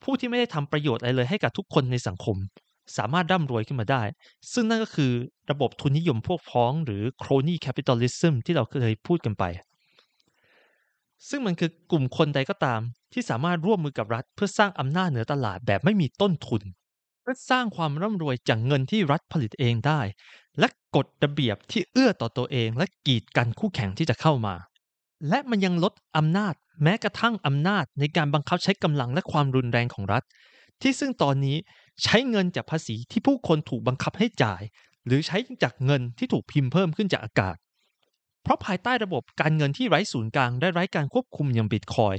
[0.03, 2.37] ผู้ที่ไม่ได้ทำประโยชน์อะไรเลยให้กับทุกคนในสังคม
[2.97, 4.03] สามารถร่ำรวยขึ้นมาได้
[4.53, 5.11] ซึ่งนั่นก็คือ
[5.51, 9.43] ระบบทุนนิยมพวกพ้องหรือ crony capitalism ที่เราเคยพูดกันไป
[11.29, 12.81] ซึ่งมันคือกลุ่มคนใดก็ตาม
[13.13, 16.61] ที่สามารถร่วมมือกับรัฐ เพื่อสร้างอำนาจเหนือตลาดแบบไม่มีต้นทุน
[17.21, 20.01] เพื่อสร้างความร่ำรวยจากเงินที่รัฐผลิตเองได้
[20.59, 24.55] และกฎระเบียบที่เอื้อต่อตัวเอง และกีดกันคู่แข่งที่จะเข้ามา
[25.29, 30.23] และมันยังลดอำนาจแม้กระทั่งอำนาจในการบังคับใช้กำลังและความรุนแรงของรัฐ
[30.83, 31.57] ที่ซึ่งตอนนี้
[32.03, 34.61] ใช้เงินจากภาษีที่ผู้คนถูกบังคับให้จ่าย
[35.05, 37.55] หรือใช้จากเงินที่ถูกพิมพ์เพิ่มขึ้นจากอากาศ
[38.43, 42.15] เพราะภายใต้ระบบการเงินที่ไร้ศูนย์กลางและไร้การควบคุมอย่างบิตคอย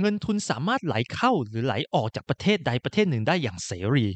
[0.00, 4.06] เงินทุนสามารถไหลเข้าหรือไหลออกจากประเทศใดประเทศหนึ่งได้อย่างเสรี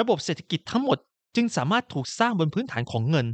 [0.00, 0.98] ระบบเศรษฐกิจทั้งหมด
[1.36, 3.26] จึงสามารถถูกสร้างบนพื้นฐานของเงิน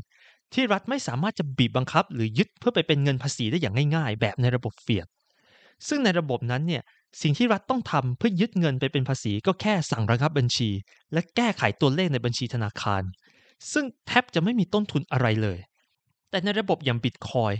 [0.53, 5.07] ที่รัฐไม่สามารถจะบีบบังคับ หรือยึดเพื่อไปเป็นเงินภาษีได้อย่างง่าย ๆ แบบในระบบเฟียด
[5.89, 6.83] ซึ่งในระบบนั้นเนี่ย
[7.21, 10.71] สิ่งที่รัฐต้องทำเพื่อยึดเงินไปเป็นภาษีก็แค่สั่งระงับบัญชี
[11.13, 13.03] และแก้ไขตัวเลขในบัญชีธนาคาร
[13.73, 15.59] ซึ่งแทบจะไม่มีต้นทุนอะไรเลย
[16.31, 17.53] แต่ในระบบอย่างบิตคอย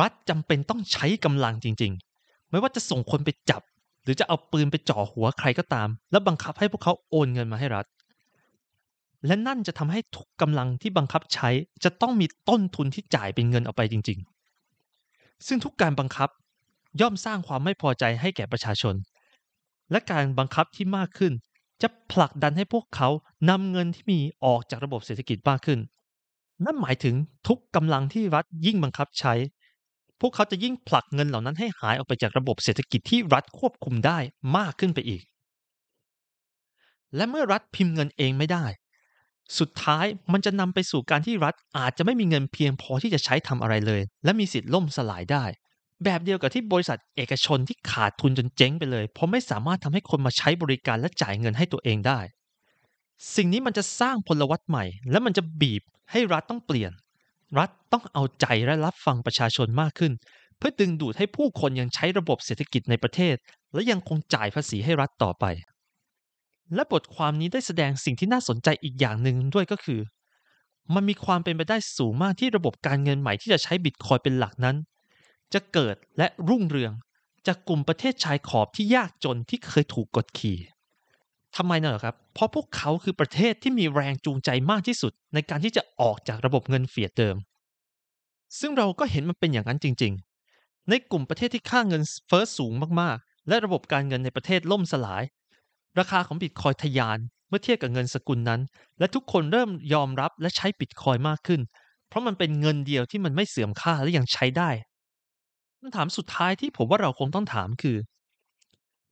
[0.00, 3.62] รัฐจำเป็นต้องใช้กำลังจริง ๆ ไม่ว่าจะส่งคนไปจับ
[4.02, 7.86] หรือจะเอาปืนไปจ่อหัวใครก็ตาม แล้วบังคับให้พวกเขาโอนเงินมาให้รัฐ
[9.26, 11.48] และนั่นจะทำให้ทุกกำลังที่บังคับใช้
[11.84, 14.18] จะต้องมีต้นทุนที่จ่ายเป็นเงินออกไปจริง
[14.82, 16.28] ๆ ซึ่งทุกการบังคับ
[17.00, 18.94] ย่อมสร้างความไม่พอใจให้แก่ประชาชน
[19.90, 21.32] และการบังคับที่มากขึ้น
[21.82, 23.08] จะผลักดันให้พวกเขา
[23.50, 25.78] นำเงินที่มีออกจากระบบเศรษฐกิจมากขึ้น
[26.64, 27.14] นั่นหมายถึง
[27.48, 29.34] ทุกกำลังที่รัฐยิ่งบังคับใช้
[30.20, 34.18] พวกเขาจะยิ่งผลักเงินเหล่านั้นให้หายออกไปจากระบบเศรษฐกิจที่รัฐควบคุมได้
[34.56, 35.22] มากขึ้นไปอีก
[37.16, 38.64] และเมื่อรัฐพิมพ์เงินเองไม่ได้
[39.58, 45.44] สุดท้ายมันจะนำไปสู่การที่รัฐอาจจะไม่มีเงินเพียงพอที่จะใช้ทำอะไรเลย และมีสิทธิ์ล่มสลายได้
[46.04, 52.20] แบบเดียวกับที่บริษัทเอกชนที่ขาดทุนจนเจ๊งไปเลย เพราะไม่สามารถทำให้คนมาใช้บริการและจ่ายเงินให้ตัวเองได้
[53.36, 56.92] สิ่งนี้มันจะสร้างพลวัตใหม่ และมันจะบีบให้รัฐต้องเปลี่ยน
[57.58, 60.12] รัฐต้องเอาใจและรับฟังประชาชนมากขึ้น
[60.58, 63.36] เพื่อดึงดูดให้ผู้คนยังใช้ระบบเศรษฐกิจในประเทศ
[63.72, 65.44] และยังคงจ่ายภาษีให้รัฐต่อไป
[66.74, 70.00] และบทความนี้ได้แสดงสิ่งที่น่าสนใจอีกอย่างหนึ่งด้วยก็คือ
[70.94, 74.76] มันมีความเป็นไปได้สูงมากที่ระบบการเงินใหม่ที่จะใช้บิตคอยเป็นหลักนั้น
[75.52, 76.92] จะเกิดและรุ่งเรือง
[77.46, 80.58] จากกลุ่มประเทศชายขอบที่ยากจนที่เคยถูกกดขี่
[81.56, 87.36] ทำไมน่ะครับ เพราะพวกเขาคือประเทศที่มีแรงจูงใจมากที่สุด ในการที่จะออกจากระบบเงินเฟียดเดิม
[88.58, 90.12] ซึ่งเราก็เห็นมันเป็นอย่างนั้นจริง
[90.52, 95.22] ๆ ในกลุ่มประเทศที่ค่าเงินเฟ้อสูงมากๆ และระบบการเงินในประเทศล่มสลาย
[95.98, 98.60] ราคาของบิตคอยทะยานเมื่อเทียบกับเงินสกุลนั้น
[98.98, 101.60] และทุกคนเริ่มยอมรับและใช้บิตคอยมากขึ้น
[102.08, 104.70] เพราะมันเป็นเงินเดียวที่มันไม่เสื่อมค่าและยังใช้ได้
[105.86, 107.96] คำถามสุดท้ายที่ผมว่าเราคงต้องถามคือ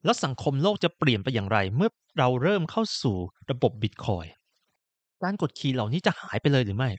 [0.05, 3.17] แล้วสังคมโลกจะเปลี่ยนไปอย่างไร เมื่อเราเริ่มเข้าสู่
[3.51, 4.27] ระบบบิตคอย
[5.23, 6.91] การกดขี่เหล่านี้จะหายไปเลยหรือไม่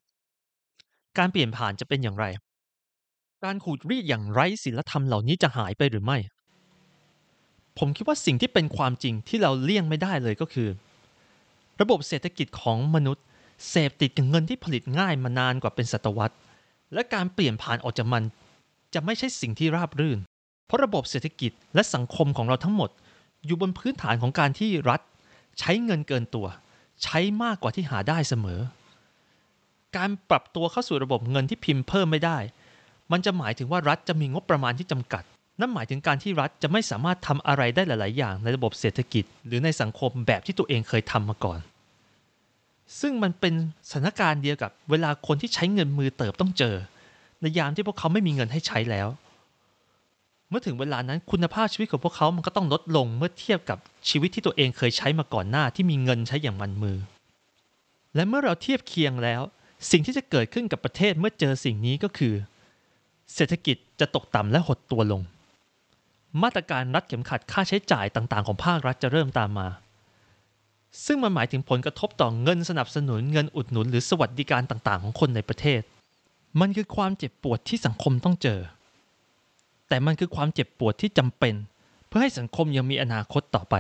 [1.18, 2.26] การเปลี่ยนผ่านจะเป็นอย่างไร
[3.44, 6.18] การขูดรีดอย่างไร้ศีลธรรมเหล่านี้จะหายไปหรือไม่
[7.78, 10.70] ผมคิดว่าสิ่งที่เป็นความจริงที่เราเลี่ยงไม่ได้เลยก็คือ
[11.82, 13.24] ระบบเศรษฐกิจของมนุษย์
[13.70, 16.36] เสพติดกับเงินที่ผลิตง่ายมานานกว่าเป็นศตวรรษ
[16.94, 18.24] และการเปลี่ยนผ่านออกจากมัน
[18.94, 20.20] จะไม่ใช่สิ่งที่ราบรื่น
[20.66, 22.90] เพราะระบบเศรษฐกิจและสังคมของเราทั้งหมด
[23.46, 25.02] อยู่บนพื้นฐานของการที่รัฐ
[25.60, 26.48] ใช้เงินเกินตัว
[27.04, 28.60] ใช้มากกว่าที่หาได้เสมอ
[29.98, 32.38] การปรับตัวเข้าสู่ระบบเงินที่พิมพ์เพิ่มไม่ได้
[33.12, 35.24] มันจะหมายถึงว่ารัฐจะมีงบประมาณที่จำกัด
[35.60, 41.60] นั่นหมายถึงการที่รัฐจะไม่สามารถทำอะไรได้หลาย ๆ อย่างในระบบเศรษฐกิจ หรือในสังคมแบบที่ตัวเองเคยทำมาก่อน
[43.00, 43.54] ซึ่งมันเป็น
[43.90, 46.76] สถานการณ์เดียวกับเวลาคนที่ใช้เงินมือเติบต้องเจอ
[47.44, 49.08] ในยามที่พวกเขาไม่มีเงินให้ใช้แล้ว
[50.50, 53.78] เมื่อถึงเวลานั้นคุณภาพชีวิตของพวกเขามันก็ต้องลดลงเมื่อเทียบกับ
[54.10, 56.98] ชีวิตที่ตัวเองเคยใช้มาก่อนหน้าที่มีเงินใช้อย่างมันมือ
[58.16, 59.42] และเมื่อเราเทียบเคียงแล้ว
[59.92, 62.34] สิ่งที่จะเกิดขึ้นกับประเทศเมื่อเจอสิ่งนี้ก็คือ
[63.34, 65.22] เศรษฐกิจจะตกต่ำและหดตัวลง
[66.44, 69.68] มาตรการรัดเข็มขัดค่าใช้จ่ายต่างๆ ของภาครัฐจะเริ่มตามมา
[71.06, 75.82] ซึ่งมันหมายถึงผลกระทบต่อเงินสนับสนุนเงินอุดหนุนหรือสวัสดิการต่างๆ ของคนในประเทศ
[76.60, 78.60] มันคือความเจ็บปวดที่สังคมต้องเจอ
[79.90, 81.56] แต่มันคือความเจ็บปวดที่จำเป็น
[82.08, 83.76] เพื่อให้สังคมยังมีอนาคตต่อไป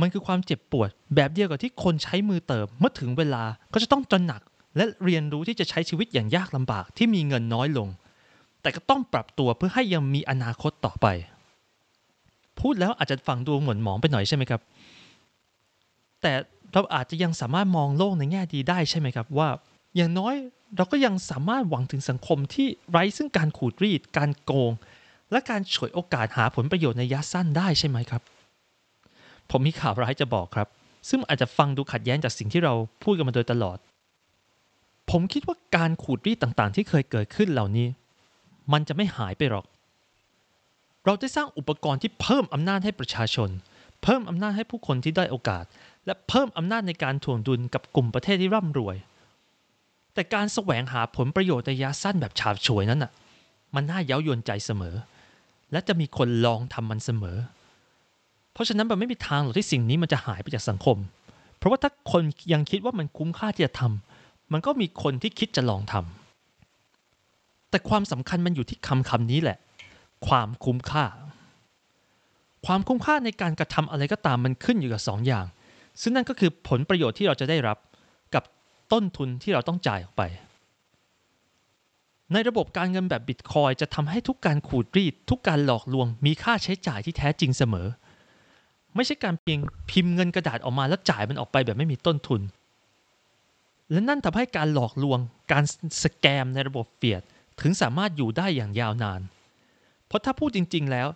[0.00, 4.40] มันคือความเจ็บปวด แบบเดียวกับที่คนใช้มือเติมเมื่อถึงเวลาก็จะต้องตระหนัก
[4.76, 7.88] และเรียนรู้ที่จะใช้ชีวิตอย่างยากลำบากที่มีเงินน้อยลง
[8.62, 11.06] แต่ก็ต้องปรับตัวเพื่อให้ยังมีอนาคตต่อไป
[12.60, 14.60] พูดแล้วอาจจะฟังดูเหมือนหมองไปหน่อยใช่ไหมครับ
[16.22, 16.32] แต่
[16.72, 19.48] เราอาจจะยังสามารถมองโลกในแง่ดีได้ใช่ไหมครับว่า
[19.96, 20.34] อย่างน้อย
[20.76, 24.72] เราก็ยังสามารถหวังถึงสังคมที่ไร้ซึ่งการขูดรีด การโกง
[25.30, 28.22] และการฉวยโอกาสหาผลประโยชน์ในระยะสั้นได้ใช่ไหมครับ
[29.50, 30.68] ผมมีข่าวร้ายจะบอกครับ
[31.08, 33.78] ซึ่งอาจจะฟังดูขัดแย้งจากสิ่งที่เราพูดกันมาโดยตลอด
[35.10, 37.88] ผมคิดว่าการขูดรีดต่างๆ ที่เคยเกิดขึ้นเหล่านี้
[38.72, 39.66] มันจะไม่หายไปหรอก
[41.04, 43.50] เราได้สร้างอุปกรณ์ที่เพิ่มอำนาจให้ประชาชน
[44.02, 45.64] เพิ่มอำนาจให้ผู้คนที่ได้โอกาส
[46.06, 48.96] และเพิ่มอำนาจในการถ่วงดุลกับกลุ่มประเทศที่ร่ำรวย
[50.14, 53.12] แต่การแสวงหาผลประโยชน์ระยะสั้นแบบฉาบฉวยนั้นน่ะ
[53.74, 54.94] มันน่าเย้ายวนใจเสมอ
[55.72, 57.38] และจะมีคนลองทำมันเสมอ
[58.52, 60.96] เพราะฉะนั้นมันไม่มีทางหรอกที่สิ่งนี้มันจะหายไปจากสังคม
[61.58, 62.22] เพราะว่าถ้าคน
[62.52, 69.58] ยังคิดว่ามันคุ้มค่าที่จะทำมันก็มีคนที่คิดจะลองทำแต่ความสำคัญมันอยู่ที่คำคำนี้แหละ
[70.26, 71.04] ความคุ้มค่า
[72.66, 75.44] ความคุ้มค่าในการกระทำอะไรก็ตามมันขึ้นอยู่กับสองอย่าง
[76.00, 77.78] ซึ่งนั่นก็คือผลประโยชน์ที่เราจะได้รับ
[78.92, 80.22] ต้นทุนที่เราต้องจ่ายออกไป
[82.32, 87.88] ในระบบการเงินแบบบิตคอยจะทำให้ทุกการขูดรีด ทุกการหลอกลวงมีค่าใช้จ่ายที่แท้จริงเสมอ
[88.94, 92.40] ไม่ใช่การเพียงพิมพ์เงินกระดาษออกมาแล้วจ่ายมันออกไปแบบไม่มีต้นทุน
[93.90, 95.18] และนั่นทำให้การหลอกลวง
[95.52, 95.64] การ
[96.02, 97.22] สแกมในระบบเฟียด
[97.60, 99.20] ถึงสามารถอยู่ได้อย่างยาวนาน
[100.06, 101.08] เพราะถ้าพูดจริง ๆ แล้ว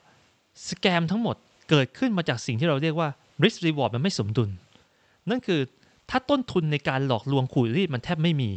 [0.68, 1.36] สแกมทั้งหมด
[1.70, 3.08] เกิดขึ้นมาจากสิ่งที่เราเรียกว่า
[3.42, 4.50] risk reward มันไม่สมดุล
[5.30, 5.60] นั่นคือ
[6.10, 8.50] ถ้าต้นทุนในการหลอกลวงขูดรีดมันแทบไม่มี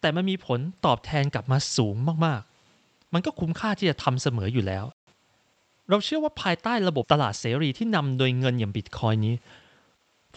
[0.00, 4.84] แต่มันมีผลตอบแทนกลับมาสูงมากๆ มันก็คุ้มค่าที่จะทำเสมออยู่แล้ว
[5.90, 9.34] เราเชื่อว่าภายใต้ระบบตลาดเสรีที่นำโดยเงินอย่างบิตคอยนี้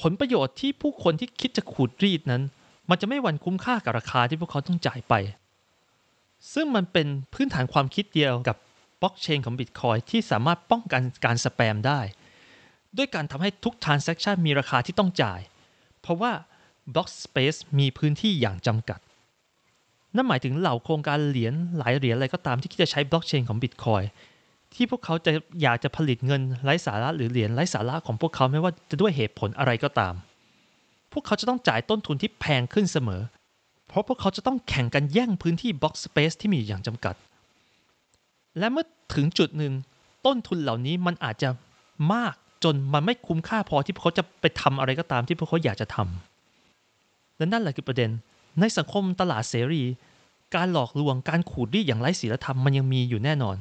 [0.02, 2.44] ผลประโยชน์ที่ผู้คนที่คิดจะขูดรีดนั้น
[2.90, 5.14] มันจะไม่หวันคุ้มค่ากับราคาที่พวกเขาต้องจ่ายไป
[6.54, 8.58] ซึ่งมันเป็นพื้นฐานความคิดเดียวกับ
[9.02, 12.00] บล็อกเชนของบิตคอยที่สามารถป้องกันการสแปมได้
[12.98, 15.40] ด้วยการทำให้ทุก transaction มีราคาที่ต้องจ่าย
[16.08, 16.34] เพราะว่า
[16.94, 19.00] block space มีพื้นที่อย่างจำกัด
[20.16, 24.04] นั่นหมายถึงเหล่าโครงการเหรียญหลายเหรียญอะไรก็ตามที่คิดจะใช้บล็อกเชนของบิตคอย
[24.74, 25.32] ที่พวกเขาจะ
[25.62, 30.14] อยากจะผลิตเงินไร้สาระหรือเหรียญไร้สาระของพวกเขาไม่ว่าจะด้วยเหตุผลอะไรก็ตาม
[31.12, 33.22] พวกเขาจะต้องจ่ายต้นทุนที่แพงขึ้นเสมอ
[33.88, 37.16] เพราะพวกเขาจะต้องแข่งกันแย่งพื้นที่บล็อกสเปซที่มีอย่างจำกัด
[38.60, 38.86] และเมื่อ
[39.16, 39.74] ถึงจุดหนึ่ง
[40.26, 41.50] ต้นทุนเหล่านี้มันอาจจะ
[42.14, 48.10] มาก จนมันไม่คุ้มค่าพอที่พวกเขาจะไปทำอะไรก็ตามที่พวกเขาอยากจะทำและนั่นแหละคือประเด็น
[48.60, 49.84] ในสังคมตลาดเสรี
[50.56, 53.56] การหลอกลวงการขูดรีดอย่างไร้ศีลธรรมมันยังมีอยู่แน่นอน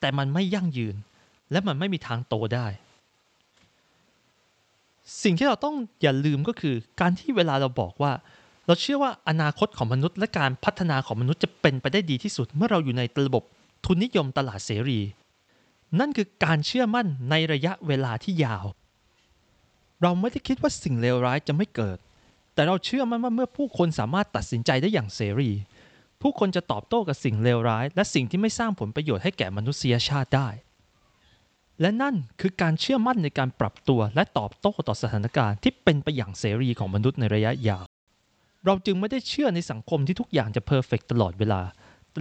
[0.00, 0.96] แต่มันไม่ยั่งยืน
[1.50, 2.66] และมันไม่มีทางโตได้
[5.22, 8.12] สิ่งที่เราต้องอย่าลืมก็คือการที่เวลาเราบอกว่า
[8.66, 13.44] เราเชื่อว่าอนาคตของมนุษย์ และการพัฒนาของมนุษย์จะเป็นไปได้ดีที่สุด เมื่อเราอยู่ในระบบ
[13.84, 15.00] ทุนนิยมตลาดเสรี
[16.00, 18.66] นั่นคือการเชื่อมั่นในระยะเวลาที่ยาว
[20.02, 21.98] เราไม่ได้คิดว่าสิ่งเลวร้ายจะไม่เกิด
[22.54, 25.50] แต่เราเชื่อมั่นว่าเมื่อผู้คนสามารถตัดสินใจได้อย่างเสรี
[26.22, 30.48] ผู้คนจะตอบโต้กับสิ่งเลวร้าย และสิ่งที่ไม่สร้างผลประโยชน์ให้แก่มนุษยชาติได้
[31.80, 37.84] และนั่นคือการเชื่อมั่นในการปรับตัวและตอบโต้ต่อสถานการณ์ที่เป็นไปอย่างเสรีของมนุษย์ในระยะยาว
[38.66, 41.60] เราจึงไม่ได้เชื่อในสังคมที่ทุกอย่างจะ perfect ตลอดเวลา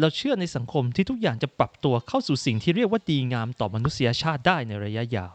[0.02, 5.34] เราเชื่อในสังคมที่ทุกอย่างจะปรับตัวเข้าสู่สิ่งที่เรียกว่าดีงามต่อมนุษยชาติได้ในระยะยาว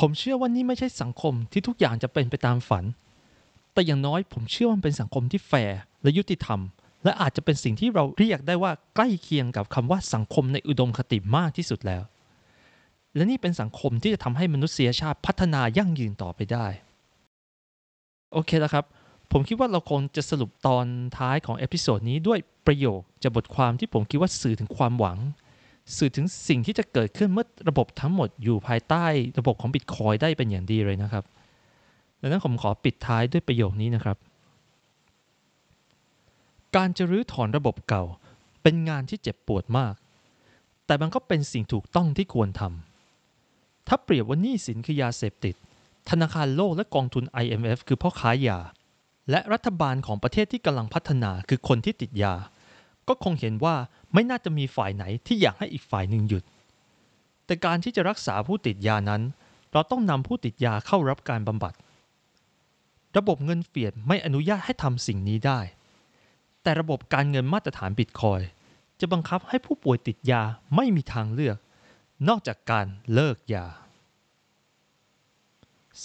[0.00, 2.84] ผมเชื่อว่านี่ไม่ใช่สังคมที่ทุกอย่างจะเป็นไปตามฝัน
[3.72, 6.60] แต่อย่างน้อยผมเชื่อว่ามันเป็นสังคมที่แฟร์และยุติธรรม
[7.04, 12.02] และอาจจะเป็นสิ่งที่เราเรียกได้ว่าใกล้เคียงกับคำว่าสังคมในอุดมคติมากที่สุดแล้ว
[13.14, 16.66] และนี่เป็นสังคมที่จะทำให้มนุษยชาติพัฒนายั่งยืนต่อไปได้
[18.32, 18.84] โอเคแล้วครับ
[19.32, 20.86] ผมคิดว่าเราคงจะสรุปตอน
[21.18, 25.18] ท้ายของ episode นี้ด้วย ประโยคจากบทความที่ผมคิดว่าสื่อถึงความหวัง
[25.96, 29.04] สื่อถึงสิ่งที่จะเกิดขึ้นเมื่อระบบทั้งหมดอยู่ภายใต้
[29.38, 31.24] ระบบของบิตคอยน์ได้เป็นอย่างดีเลยนะครับ
[32.20, 34.16] ดังนั้นผมขอปิดท้ายด้วยประโยคนี้นะครับ
[36.76, 38.04] การจะรื้อถอนระบบเก่า
[38.62, 39.94] เป็นงานที่เจ็บปวดมาก
[40.86, 45.54] แต่มันก็เป็นสิ่งถูกต้องที่ควรทำถ้าเปรียบว่านี้สินคือยาเสพติด
[46.10, 48.58] ธนาคารโลกและกองทุน IMF คือพ่อค้ายา
[49.30, 52.34] และรัฐบาลของประเทศที่กำลังพัฒนาคือคนที่ติดยา
[53.08, 53.74] ก็คงเห็นว่า
[54.12, 56.44] ไม่น่าจะมีฝ่ายไหนที่อยากให้อีกฝ่ายหนึ่งหยุด
[57.46, 59.22] แต่การที่จะรักษาผู้ติดยานั้น
[59.72, 61.74] เราต้องนำผู้ติดยาเข้ารับการบำบัด
[63.16, 65.60] ระบบเงินเฟียดไม่อนุญาตให้ทำสิ่งนี้ได้
[66.62, 68.40] แต่ระบบการเงินมาตรฐานบิตคอย
[69.00, 70.42] จะบังคับให้ผู้ป่วยติดยา
[70.76, 71.58] ไม่มีทางเลือก
[72.28, 73.66] นอกจากการเลิกยา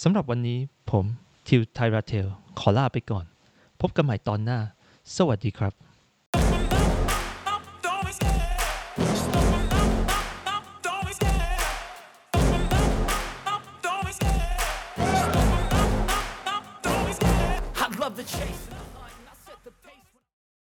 [0.02, 0.58] สำหรับวันนี้
[0.90, 1.04] ผม
[1.48, 2.26] ทิวไทราเทล
[2.58, 3.24] ขอลาไปก่อน
[3.80, 4.58] พบกันใหม่ตอนหน้า
[5.16, 5.72] สวัสดีครับ